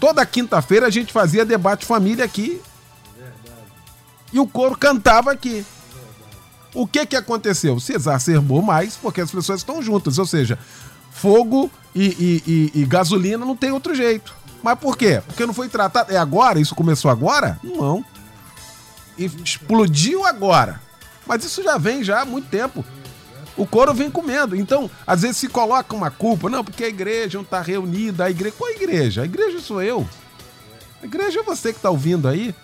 [0.01, 2.61] Toda quinta-feira a gente fazia debate família aqui
[4.37, 5.65] e o coro cantava aqui.
[6.75, 7.81] O que que aconteceu?
[7.81, 10.59] Se exacerbou mais porque as pessoas estão juntas, ou seja,
[11.11, 14.35] fogo e, e, e, e gasolina não tem outro jeito.
[14.63, 15.23] Mas por quê?
[15.27, 16.13] Porque não foi tratado.
[16.13, 16.61] É agora?
[16.61, 17.59] Isso começou agora?
[17.65, 18.05] Não.
[19.17, 20.83] E explodiu agora.
[21.27, 22.85] Mas isso já vem já há muito tempo.
[23.57, 24.55] O coro vem comendo.
[24.55, 26.51] Então, às vezes se coloca uma culpa.
[26.51, 28.25] Não, porque a igreja não está reunida.
[28.25, 28.55] A igreja.
[28.59, 29.23] Qual a igreja?
[29.23, 30.07] A igreja sou eu.
[31.03, 32.55] A igreja é você que está ouvindo aí.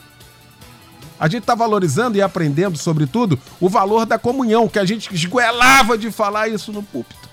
[1.23, 5.97] A gente está valorizando e aprendendo, sobretudo, o valor da comunhão, que a gente esguelava
[5.97, 7.31] de falar isso no púlpito.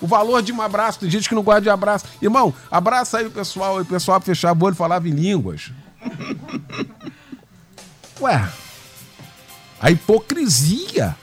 [0.00, 2.04] O valor de um abraço, tem gente que não gosta de abraço.
[2.20, 5.70] Irmão, abraça aí o pessoal, o pessoal fechava o olho e falava em línguas.
[8.20, 8.48] Ué,
[9.80, 11.14] a hipocrisia.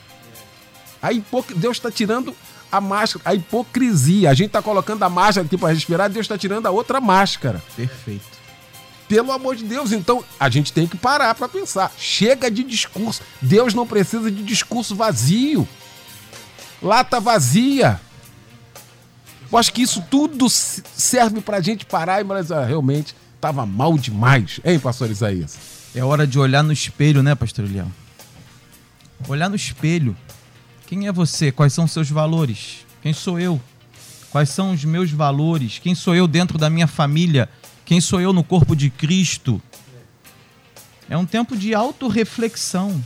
[1.02, 1.54] A hipoc...
[1.54, 2.34] Deus está tirando
[2.72, 4.30] a máscara, a hipocrisia.
[4.30, 7.62] A gente está colocando a máscara aqui para respirar, Deus está tirando a outra máscara.
[7.76, 8.31] Perfeito.
[9.12, 11.92] Pelo amor de Deus, então a gente tem que parar para pensar.
[11.98, 13.22] Chega de discurso.
[13.42, 15.68] Deus não precisa de discurso vazio.
[16.82, 18.00] Lata vazia.
[19.52, 23.66] Eu acho que isso tudo serve para a gente parar e mas ah, realmente estava
[23.66, 25.58] mal demais, hein, pastor Isaías?
[25.94, 27.92] É hora de olhar no espelho, né, pastor Leão?
[29.28, 30.16] Olhar no espelho.
[30.88, 31.52] Quem é você?
[31.52, 32.86] Quais são seus valores?
[33.02, 33.60] Quem sou eu?
[34.30, 35.80] Quais são os meus valores?
[35.80, 37.50] Quem sou eu dentro da minha família?
[37.86, 39.62] Quem sou eu no corpo de Cristo?
[41.10, 43.04] É um tempo de autorreflexão.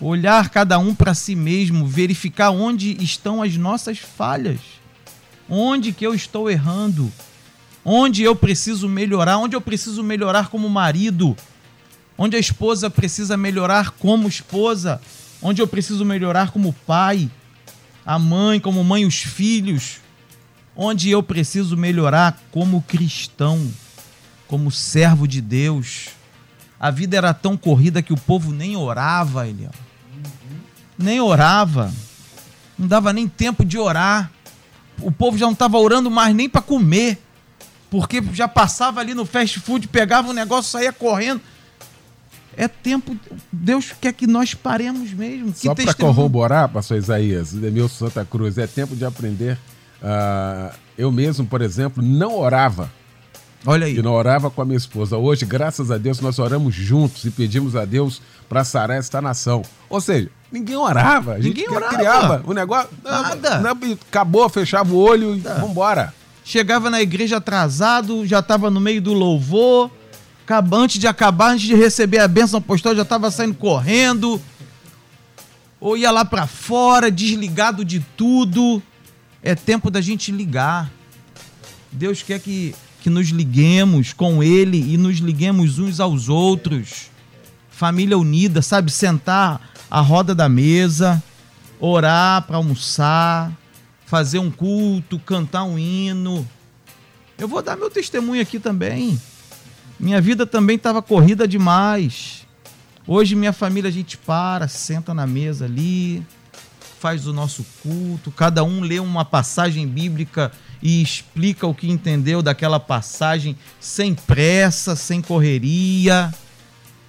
[0.00, 4.60] Olhar cada um para si mesmo, verificar onde estão as nossas falhas.
[5.48, 7.12] Onde que eu estou errando?
[7.84, 9.38] Onde eu preciso melhorar?
[9.38, 11.36] Onde eu preciso melhorar como marido?
[12.16, 15.00] Onde a esposa precisa melhorar como esposa?
[15.40, 17.28] Onde eu preciso melhorar como pai?
[18.06, 19.96] A mãe, como mãe, os filhos?
[20.76, 23.70] Onde eu preciso melhorar como cristão,
[24.48, 26.08] como servo de Deus?
[26.80, 29.70] A vida era tão corrida que o povo nem orava, Eliel.
[30.98, 31.92] Nem orava.
[32.78, 34.30] Não dava nem tempo de orar.
[35.00, 37.18] O povo já não estava orando mais nem para comer
[37.92, 41.42] porque já passava ali no fast food, pegava um negócio, saía correndo.
[42.56, 43.14] É tempo,
[43.52, 45.52] Deus quer que nós paremos mesmo.
[45.54, 49.58] Só para corroborar, pastor Isaías, Demilson Santa Cruz, é tempo de aprender.
[50.02, 52.90] Uh, eu mesmo, por exemplo, não orava.
[53.64, 53.96] Olha aí.
[53.96, 55.16] E não orava com a minha esposa.
[55.16, 59.62] Hoje, graças a Deus, nós oramos juntos e pedimos a Deus para sarar esta nação.
[59.88, 61.38] Ou seja, ninguém orava.
[61.38, 61.94] Ninguém orava.
[61.94, 62.90] Criava o negócio.
[63.04, 63.60] Nada.
[63.60, 63.78] Não,
[64.08, 66.12] acabou, fechava o olho e vambora
[66.44, 69.90] chegava na igreja atrasado, já estava no meio do louvor,
[70.72, 74.40] antes de acabar, antes de receber a bênção apostólica, já estava saindo correndo,
[75.80, 78.82] ou ia lá para fora, desligado de tudo.
[79.42, 80.90] É tempo da gente ligar.
[81.90, 87.10] Deus quer que, que nos liguemos com Ele e nos liguemos uns aos outros.
[87.70, 88.90] Família unida, sabe?
[88.92, 91.22] Sentar à roda da mesa,
[91.80, 93.52] orar para almoçar,
[94.06, 96.48] fazer um culto, cantar um hino.
[97.36, 99.20] Eu vou dar meu testemunho aqui também.
[99.98, 102.46] Minha vida também estava corrida demais.
[103.06, 106.24] Hoje minha família a gente para, senta na mesa ali,
[107.02, 112.40] faz o nosso culto, cada um lê uma passagem bíblica e explica o que entendeu
[112.42, 116.32] daquela passagem sem pressa, sem correria.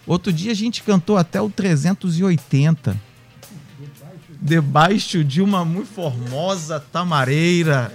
[0.08, 3.00] Outro dia a gente cantou até o 380
[4.42, 7.94] debaixo de uma muito formosa tamareira,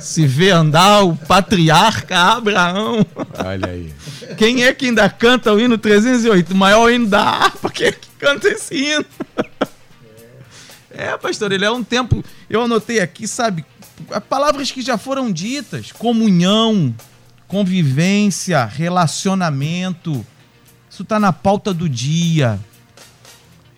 [0.00, 3.06] se vê andar o patriarca Abraão.
[3.38, 3.94] Olha aí.
[4.36, 6.52] Quem é que ainda canta o hino 308?
[6.52, 9.06] O maior hino da harpa, quem é que canta esse hino?
[10.96, 12.24] É, pastor, ele é um tempo.
[12.48, 13.66] Eu anotei aqui, sabe,
[14.30, 16.94] palavras que já foram ditas: comunhão,
[17.46, 20.24] convivência, relacionamento.
[20.90, 22.58] Isso está na pauta do dia.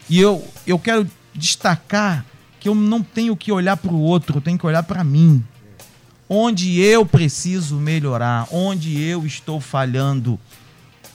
[0.09, 2.25] E eu, eu quero destacar
[2.61, 5.45] que eu não tenho que olhar para o outro, eu tenho que olhar para mim.
[6.29, 10.39] Onde eu preciso melhorar, onde eu estou falhando,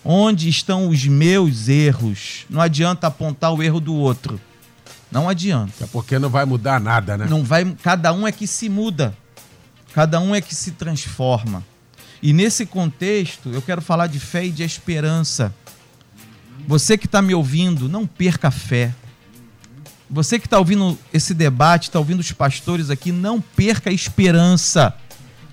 [0.04, 2.45] onde estão os meus erros.
[2.49, 4.39] Não adianta apontar o erro do outro.
[5.14, 5.84] Não adianta.
[5.84, 7.28] É porque não vai mudar nada, né?
[7.30, 9.16] Não vai, cada um é que se muda.
[9.93, 11.64] Cada um é que se transforma.
[12.22, 15.53] E nesse contexto, eu quero falar de fé e de esperança.
[16.68, 18.93] Você que está me ouvindo, não perca a fé.
[20.09, 24.95] Você que está ouvindo esse debate, está ouvindo os pastores aqui, não perca a esperança.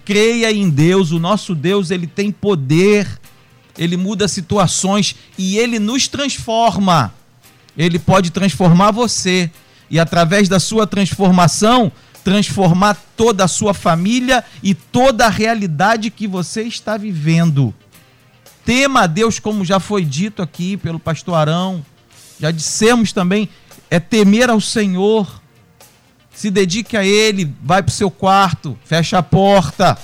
[0.05, 3.07] Creia em Deus, o nosso Deus, ele tem poder,
[3.77, 7.13] ele muda situações e ele nos transforma.
[7.77, 9.51] Ele pode transformar você
[9.91, 11.91] e através da sua transformação,
[12.23, 17.75] transformar toda a sua família e toda a realidade que você está vivendo.
[18.65, 21.85] Tema a Deus, como já foi dito aqui pelo pastor Arão.
[22.39, 23.49] Já dissemos também,
[23.91, 25.41] é temer ao Senhor.
[26.33, 29.99] Se dedique a Ele, vai para o seu quarto, fecha a porta,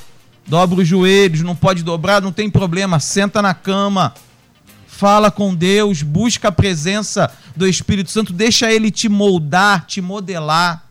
[0.46, 4.12] dobra os joelhos, não pode dobrar, não tem problema, senta na cama,
[4.96, 10.84] fala com Deus, busca a presença do Espírito Santo, deixa Ele te moldar, te modelar.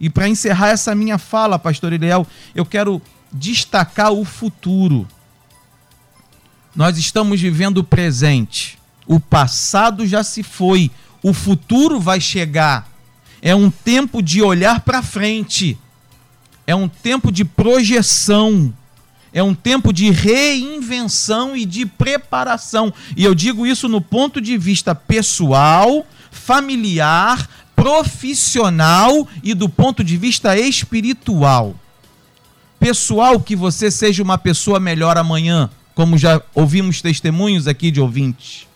[0.00, 3.00] E para encerrar essa minha fala, Pastor Eliel, eu quero
[3.30, 5.06] destacar o futuro.
[6.74, 8.78] Nós estamos vivendo o presente.
[9.06, 10.90] O passado já se foi,
[11.22, 12.88] o futuro vai chegar.
[13.42, 15.76] É um tempo de olhar para frente.
[16.66, 18.72] É um tempo de projeção.
[19.32, 22.92] É um tempo de reinvenção e de preparação.
[23.16, 30.16] E eu digo isso no ponto de vista pessoal, familiar, profissional e do ponto de
[30.16, 31.74] vista espiritual.
[32.78, 38.70] Pessoal, que você seja uma pessoa melhor amanhã, como já ouvimos testemunhos aqui de ouvintes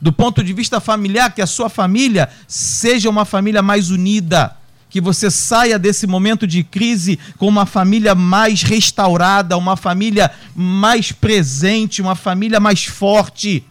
[0.00, 4.56] do ponto de vista familiar, que a sua família seja uma família mais unida,
[4.96, 11.12] que você saia desse momento de crise com uma família mais restaurada, uma família mais
[11.12, 13.62] presente, uma família mais forte.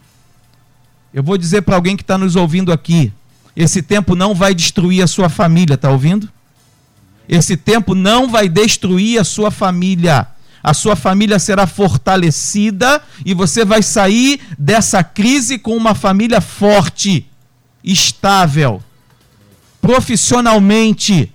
[1.12, 3.12] Eu vou dizer para alguém que está nos ouvindo aqui:
[3.56, 6.30] esse tempo não vai destruir a sua família, está ouvindo?
[7.28, 10.28] Esse tempo não vai destruir a sua família.
[10.62, 17.26] A sua família será fortalecida e você vai sair dessa crise com uma família forte,
[17.82, 18.80] estável,
[19.86, 21.32] profissionalmente.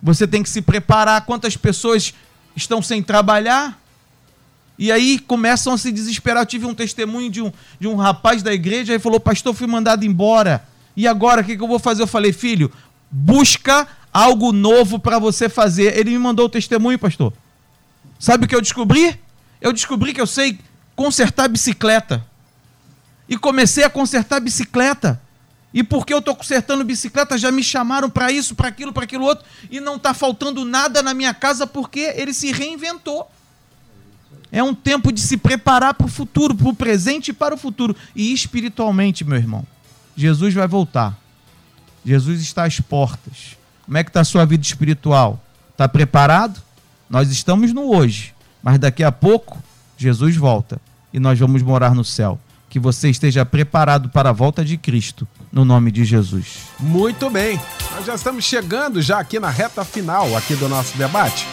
[0.00, 1.26] Você tem que se preparar.
[1.26, 2.14] Quantas pessoas
[2.54, 3.76] estão sem trabalhar?
[4.78, 6.42] E aí começam a se desesperar.
[6.42, 9.66] Eu tive um testemunho de um, de um rapaz da igreja e falou: Pastor, fui
[9.66, 10.68] mandado embora.
[10.96, 12.02] E agora o que, que eu vou fazer?
[12.02, 12.70] Eu falei: Filho,
[13.10, 15.98] busca algo novo para você fazer.
[15.98, 17.32] Ele me mandou o testemunho, pastor.
[18.20, 19.18] Sabe o que eu descobri?
[19.60, 20.60] Eu descobri que eu sei
[20.94, 22.24] consertar bicicleta.
[23.28, 25.20] E comecei a consertar bicicleta.
[25.72, 29.24] E porque eu estou consertando bicicleta, já me chamaram para isso, para aquilo, para aquilo
[29.24, 29.44] outro.
[29.70, 33.30] E não está faltando nada na minha casa porque ele se reinventou.
[34.50, 37.58] É um tempo de se preparar para o futuro, para o presente e para o
[37.58, 37.94] futuro.
[38.16, 39.66] E espiritualmente, meu irmão,
[40.16, 41.18] Jesus vai voltar.
[42.04, 43.56] Jesus está às portas.
[43.84, 45.42] Como é que está a sua vida espiritual?
[45.72, 46.62] Está preparado?
[47.08, 49.62] Nós estamos no hoje, mas daqui a pouco
[49.96, 50.80] Jesus volta
[51.12, 52.38] e nós vamos morar no céu.
[52.68, 55.26] Que você esteja preparado para a volta de Cristo,
[55.58, 56.68] no nome de Jesus.
[56.78, 57.60] Muito bem,
[57.96, 61.48] nós já estamos chegando já aqui na reta final aqui do nosso debate.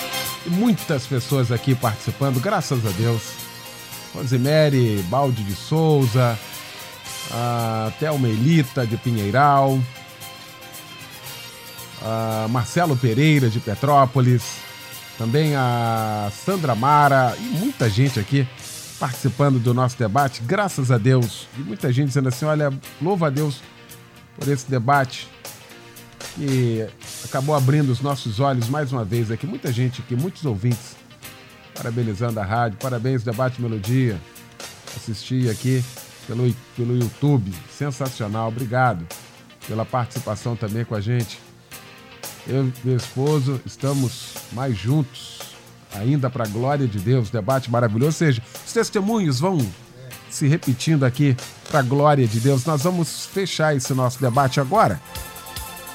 [0.45, 3.23] E muitas pessoas aqui participando, graças a Deus.
[4.13, 6.37] Rosemary Balde de Souza,
[7.31, 9.79] a Thelma Elita de Pinheiral,
[12.03, 14.43] a Marcelo Pereira de Petrópolis,
[15.17, 18.47] também a Sandra Mara e muita gente aqui
[18.99, 21.47] participando do nosso debate, graças a Deus.
[21.57, 23.61] E muita gente dizendo assim: olha, louva a Deus
[24.35, 25.27] por esse debate
[26.35, 26.85] que
[27.23, 29.47] acabou abrindo os nossos olhos mais uma vez aqui.
[29.47, 30.95] Muita gente aqui, muitos ouvintes,
[31.73, 32.77] parabenizando a rádio.
[32.79, 34.19] Parabéns, Debate Melodia.
[34.95, 35.83] Assisti aqui
[36.27, 37.53] pelo, pelo YouTube.
[37.71, 39.05] Sensacional, obrigado
[39.67, 41.39] pela participação também com a gente.
[42.47, 45.39] Eu e meu esposo estamos mais juntos,
[45.93, 47.29] ainda para a glória de Deus.
[47.29, 48.07] Debate maravilhoso.
[48.07, 49.57] Ou seja, os testemunhos vão
[50.35, 51.35] se repetindo aqui
[51.69, 52.65] para a glória de Deus.
[52.65, 54.99] Nós vamos fechar esse nosso debate agora.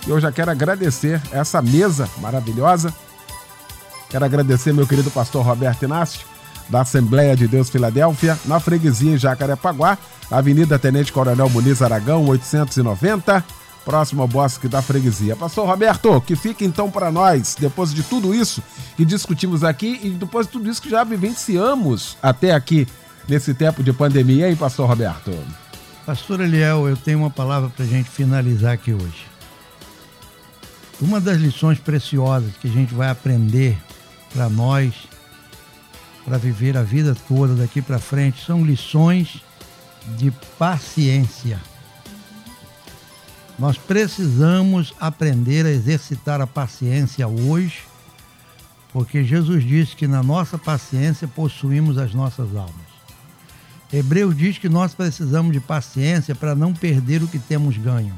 [0.07, 2.93] E eu já quero agradecer essa mesa maravilhosa.
[4.09, 6.27] Quero agradecer meu querido pastor Roberto Inácio,
[6.69, 9.99] da Assembleia de Deus Filadélfia, na freguesia Jacarepaguá,
[10.31, 13.45] Avenida Tenente Coronel Muniz Aragão, 890
[13.85, 15.35] próximo ao bosque da freguesia.
[15.35, 18.63] Pastor Roberto, que fica então para nós, depois de tudo isso
[18.97, 22.87] que discutimos aqui e depois de tudo isso que já vivenciamos até aqui
[23.31, 25.33] nesse tempo de pandemia, hein, Pastor Roberto?
[26.05, 29.25] Pastor Eliel, eu tenho uma palavra para a gente finalizar aqui hoje.
[31.01, 33.79] Uma das lições preciosas que a gente vai aprender
[34.35, 34.93] para nós,
[36.25, 39.41] para viver a vida toda daqui para frente, são lições
[40.19, 41.61] de paciência.
[43.57, 47.83] Nós precisamos aprender a exercitar a paciência hoje,
[48.93, 52.90] porque Jesus disse que na nossa paciência possuímos as nossas almas.
[53.93, 58.15] Hebreus diz que nós precisamos de paciência para não perder o que temos ganho.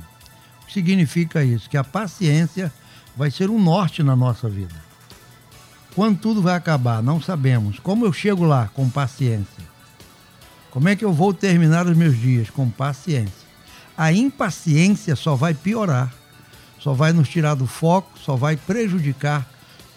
[0.62, 1.68] O que significa isso?
[1.68, 2.72] Que a paciência
[3.16, 4.74] vai ser um norte na nossa vida.
[5.94, 7.78] Quando tudo vai acabar, não sabemos.
[7.78, 8.70] Como eu chego lá?
[8.74, 9.62] Com paciência.
[10.70, 12.48] Como é que eu vou terminar os meus dias?
[12.48, 13.42] Com paciência
[13.96, 16.12] a impaciência só vai piorar,
[16.78, 19.48] só vai nos tirar do foco, só vai prejudicar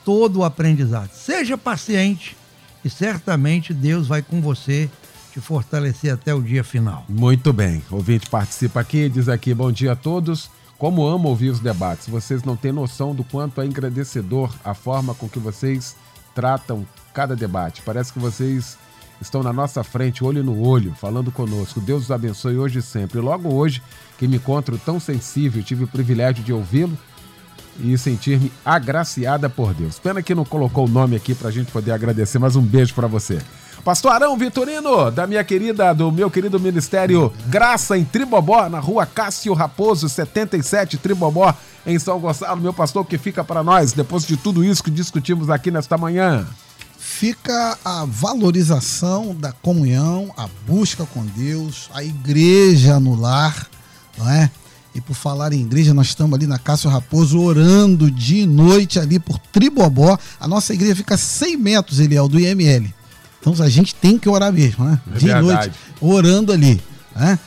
[0.03, 1.09] todo o aprendizado.
[1.11, 2.38] Seja paciente
[2.84, 4.89] e certamente Deus vai com você
[5.36, 7.03] te fortalecer até o dia final.
[7.09, 7.83] Muito bem.
[7.91, 10.49] Ouvinte participa aqui, diz aqui: bom dia a todos.
[10.77, 12.07] Como amo ouvir os debates.
[12.07, 15.95] Vocês não têm noção do quanto é engrandecedor a forma com que vocês
[16.33, 17.81] tratam cada debate.
[17.81, 18.77] Parece que vocês
[19.21, 21.81] estão na nossa frente, olho no olho, falando conosco.
[21.81, 23.19] Deus os abençoe hoje e sempre.
[23.19, 23.81] Logo hoje,
[24.17, 26.97] que me encontro tão sensível, tive o privilégio de ouvi-lo
[27.79, 29.99] e sentir-me agraciada por Deus.
[29.99, 32.93] Pena que não colocou o nome aqui para a gente poder agradecer, mas um beijo
[32.93, 33.41] para você.
[33.84, 39.05] Pastor Arão Vitorino, da minha querida, do meu querido ministério Graça em Tribobó, na rua
[39.05, 41.53] Cássio Raposo, 77 Tribobó,
[41.86, 45.49] em São Gonçalo, meu pastor, que fica para nós depois de tudo isso que discutimos
[45.49, 46.47] aqui nesta manhã
[46.97, 53.69] fica a valorização da comunhão, a busca com Deus, a igreja no lar,
[54.17, 54.51] não é?
[54.93, 59.19] E por falar em igreja, nós estamos ali na Cássio Raposo orando de noite ali
[59.19, 60.17] por Tribobó.
[60.39, 62.93] A nossa igreja fica a 100 metros, Eliel, do IML.
[63.45, 64.99] Então a gente tem que orar mesmo, né?
[65.13, 65.45] É de verdade.
[65.45, 65.71] noite,
[66.01, 66.81] orando ali.
[67.15, 67.37] Né?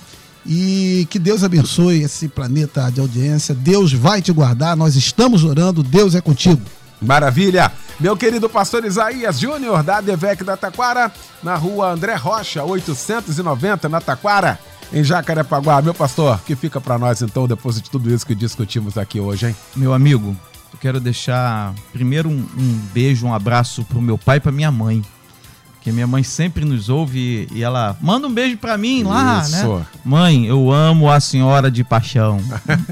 [0.46, 3.52] E que Deus abençoe esse planeta de audiência.
[3.52, 4.76] Deus vai te guardar.
[4.76, 5.82] Nós estamos orando.
[5.82, 6.62] Deus é contigo.
[7.02, 7.70] Maravilha!
[7.98, 14.00] Meu querido pastor Isaías Júnior, da Devec da Taquara, na rua André Rocha, 890, na
[14.00, 14.58] Taquara,
[14.92, 15.82] em Jacarepaguá.
[15.82, 19.48] Meu pastor, que fica para nós então, depois de tudo isso que discutimos aqui hoje,
[19.48, 19.56] hein?
[19.74, 20.36] Meu amigo,
[20.72, 24.70] Eu quero deixar primeiro um, um beijo, um abraço pro meu pai e pra minha
[24.70, 25.02] mãe.
[25.88, 29.42] Porque minha mãe sempre nos ouve e ela manda um beijo para mim lá, né?
[29.42, 29.76] Isso.
[29.78, 29.86] né?
[30.04, 32.38] Mãe, eu amo a senhora de paixão.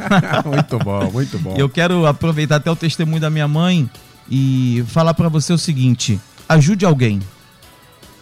[0.46, 1.54] muito bom, muito bom.
[1.58, 3.90] Eu quero aproveitar até o testemunho da minha mãe
[4.30, 6.18] e falar para você o seguinte:
[6.48, 7.20] ajude alguém.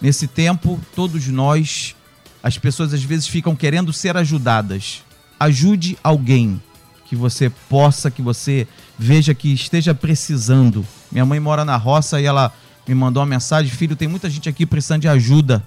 [0.02, 1.94] Nesse tempo, todos nós,
[2.42, 5.04] as pessoas às vezes ficam querendo ser ajudadas.
[5.38, 6.60] Ajude alguém
[7.08, 8.66] que você possa, que você
[8.98, 10.84] veja que esteja precisando.
[11.12, 12.52] Minha mãe mora na roça e ela
[12.86, 15.62] me mandou uma mensagem: Filho, tem muita gente aqui precisando de ajuda.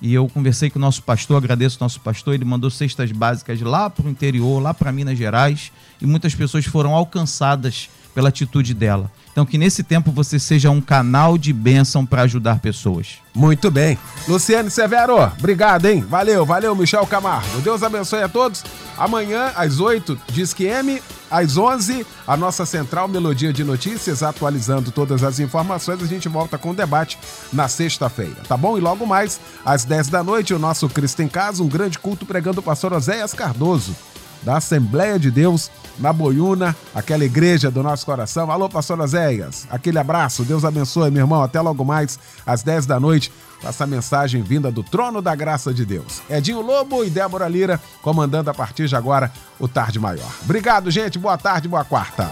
[0.00, 3.60] E eu conversei com o nosso pastor, agradeço o nosso pastor, ele mandou cestas básicas
[3.60, 8.74] lá para o interior, lá para Minas Gerais, e muitas pessoas foram alcançadas pela atitude
[8.74, 9.10] dela.
[9.38, 13.18] Então, que nesse tempo você seja um canal de bênção para ajudar pessoas.
[13.32, 13.96] Muito bem.
[14.26, 16.00] Luciane Severo, obrigado, hein?
[16.00, 17.60] Valeu, valeu, Michel Camargo.
[17.60, 18.64] Deus abençoe a todos.
[18.96, 24.90] Amanhã, às 8, diz que M, às 11, a nossa central Melodia de Notícias, atualizando
[24.90, 26.02] todas as informações.
[26.02, 27.16] A gente volta com o debate
[27.52, 28.76] na sexta-feira, tá bom?
[28.76, 32.26] E logo mais, às 10 da noite, o nosso Cristo em Casa, um grande culto
[32.26, 33.94] pregando o pastor Oséias Cardoso
[34.42, 38.50] da Assembleia de Deus na Boiuna, aquela igreja do nosso coração.
[38.50, 41.42] Alô, pastor Azéias, aquele abraço, Deus abençoe, meu irmão.
[41.42, 45.74] Até logo mais, às 10 da noite, com essa mensagem vinda do trono da graça
[45.74, 46.22] de Deus.
[46.30, 50.30] Edinho Lobo e Débora Lira comandando a partir de agora o Tarde Maior.
[50.42, 51.18] Obrigado, gente.
[51.18, 52.30] Boa tarde, boa quarta.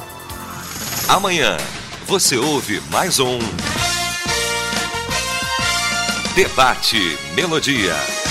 [1.09, 1.57] Amanhã
[2.07, 3.39] você ouve mais um.
[6.35, 8.26] Debate Melodia.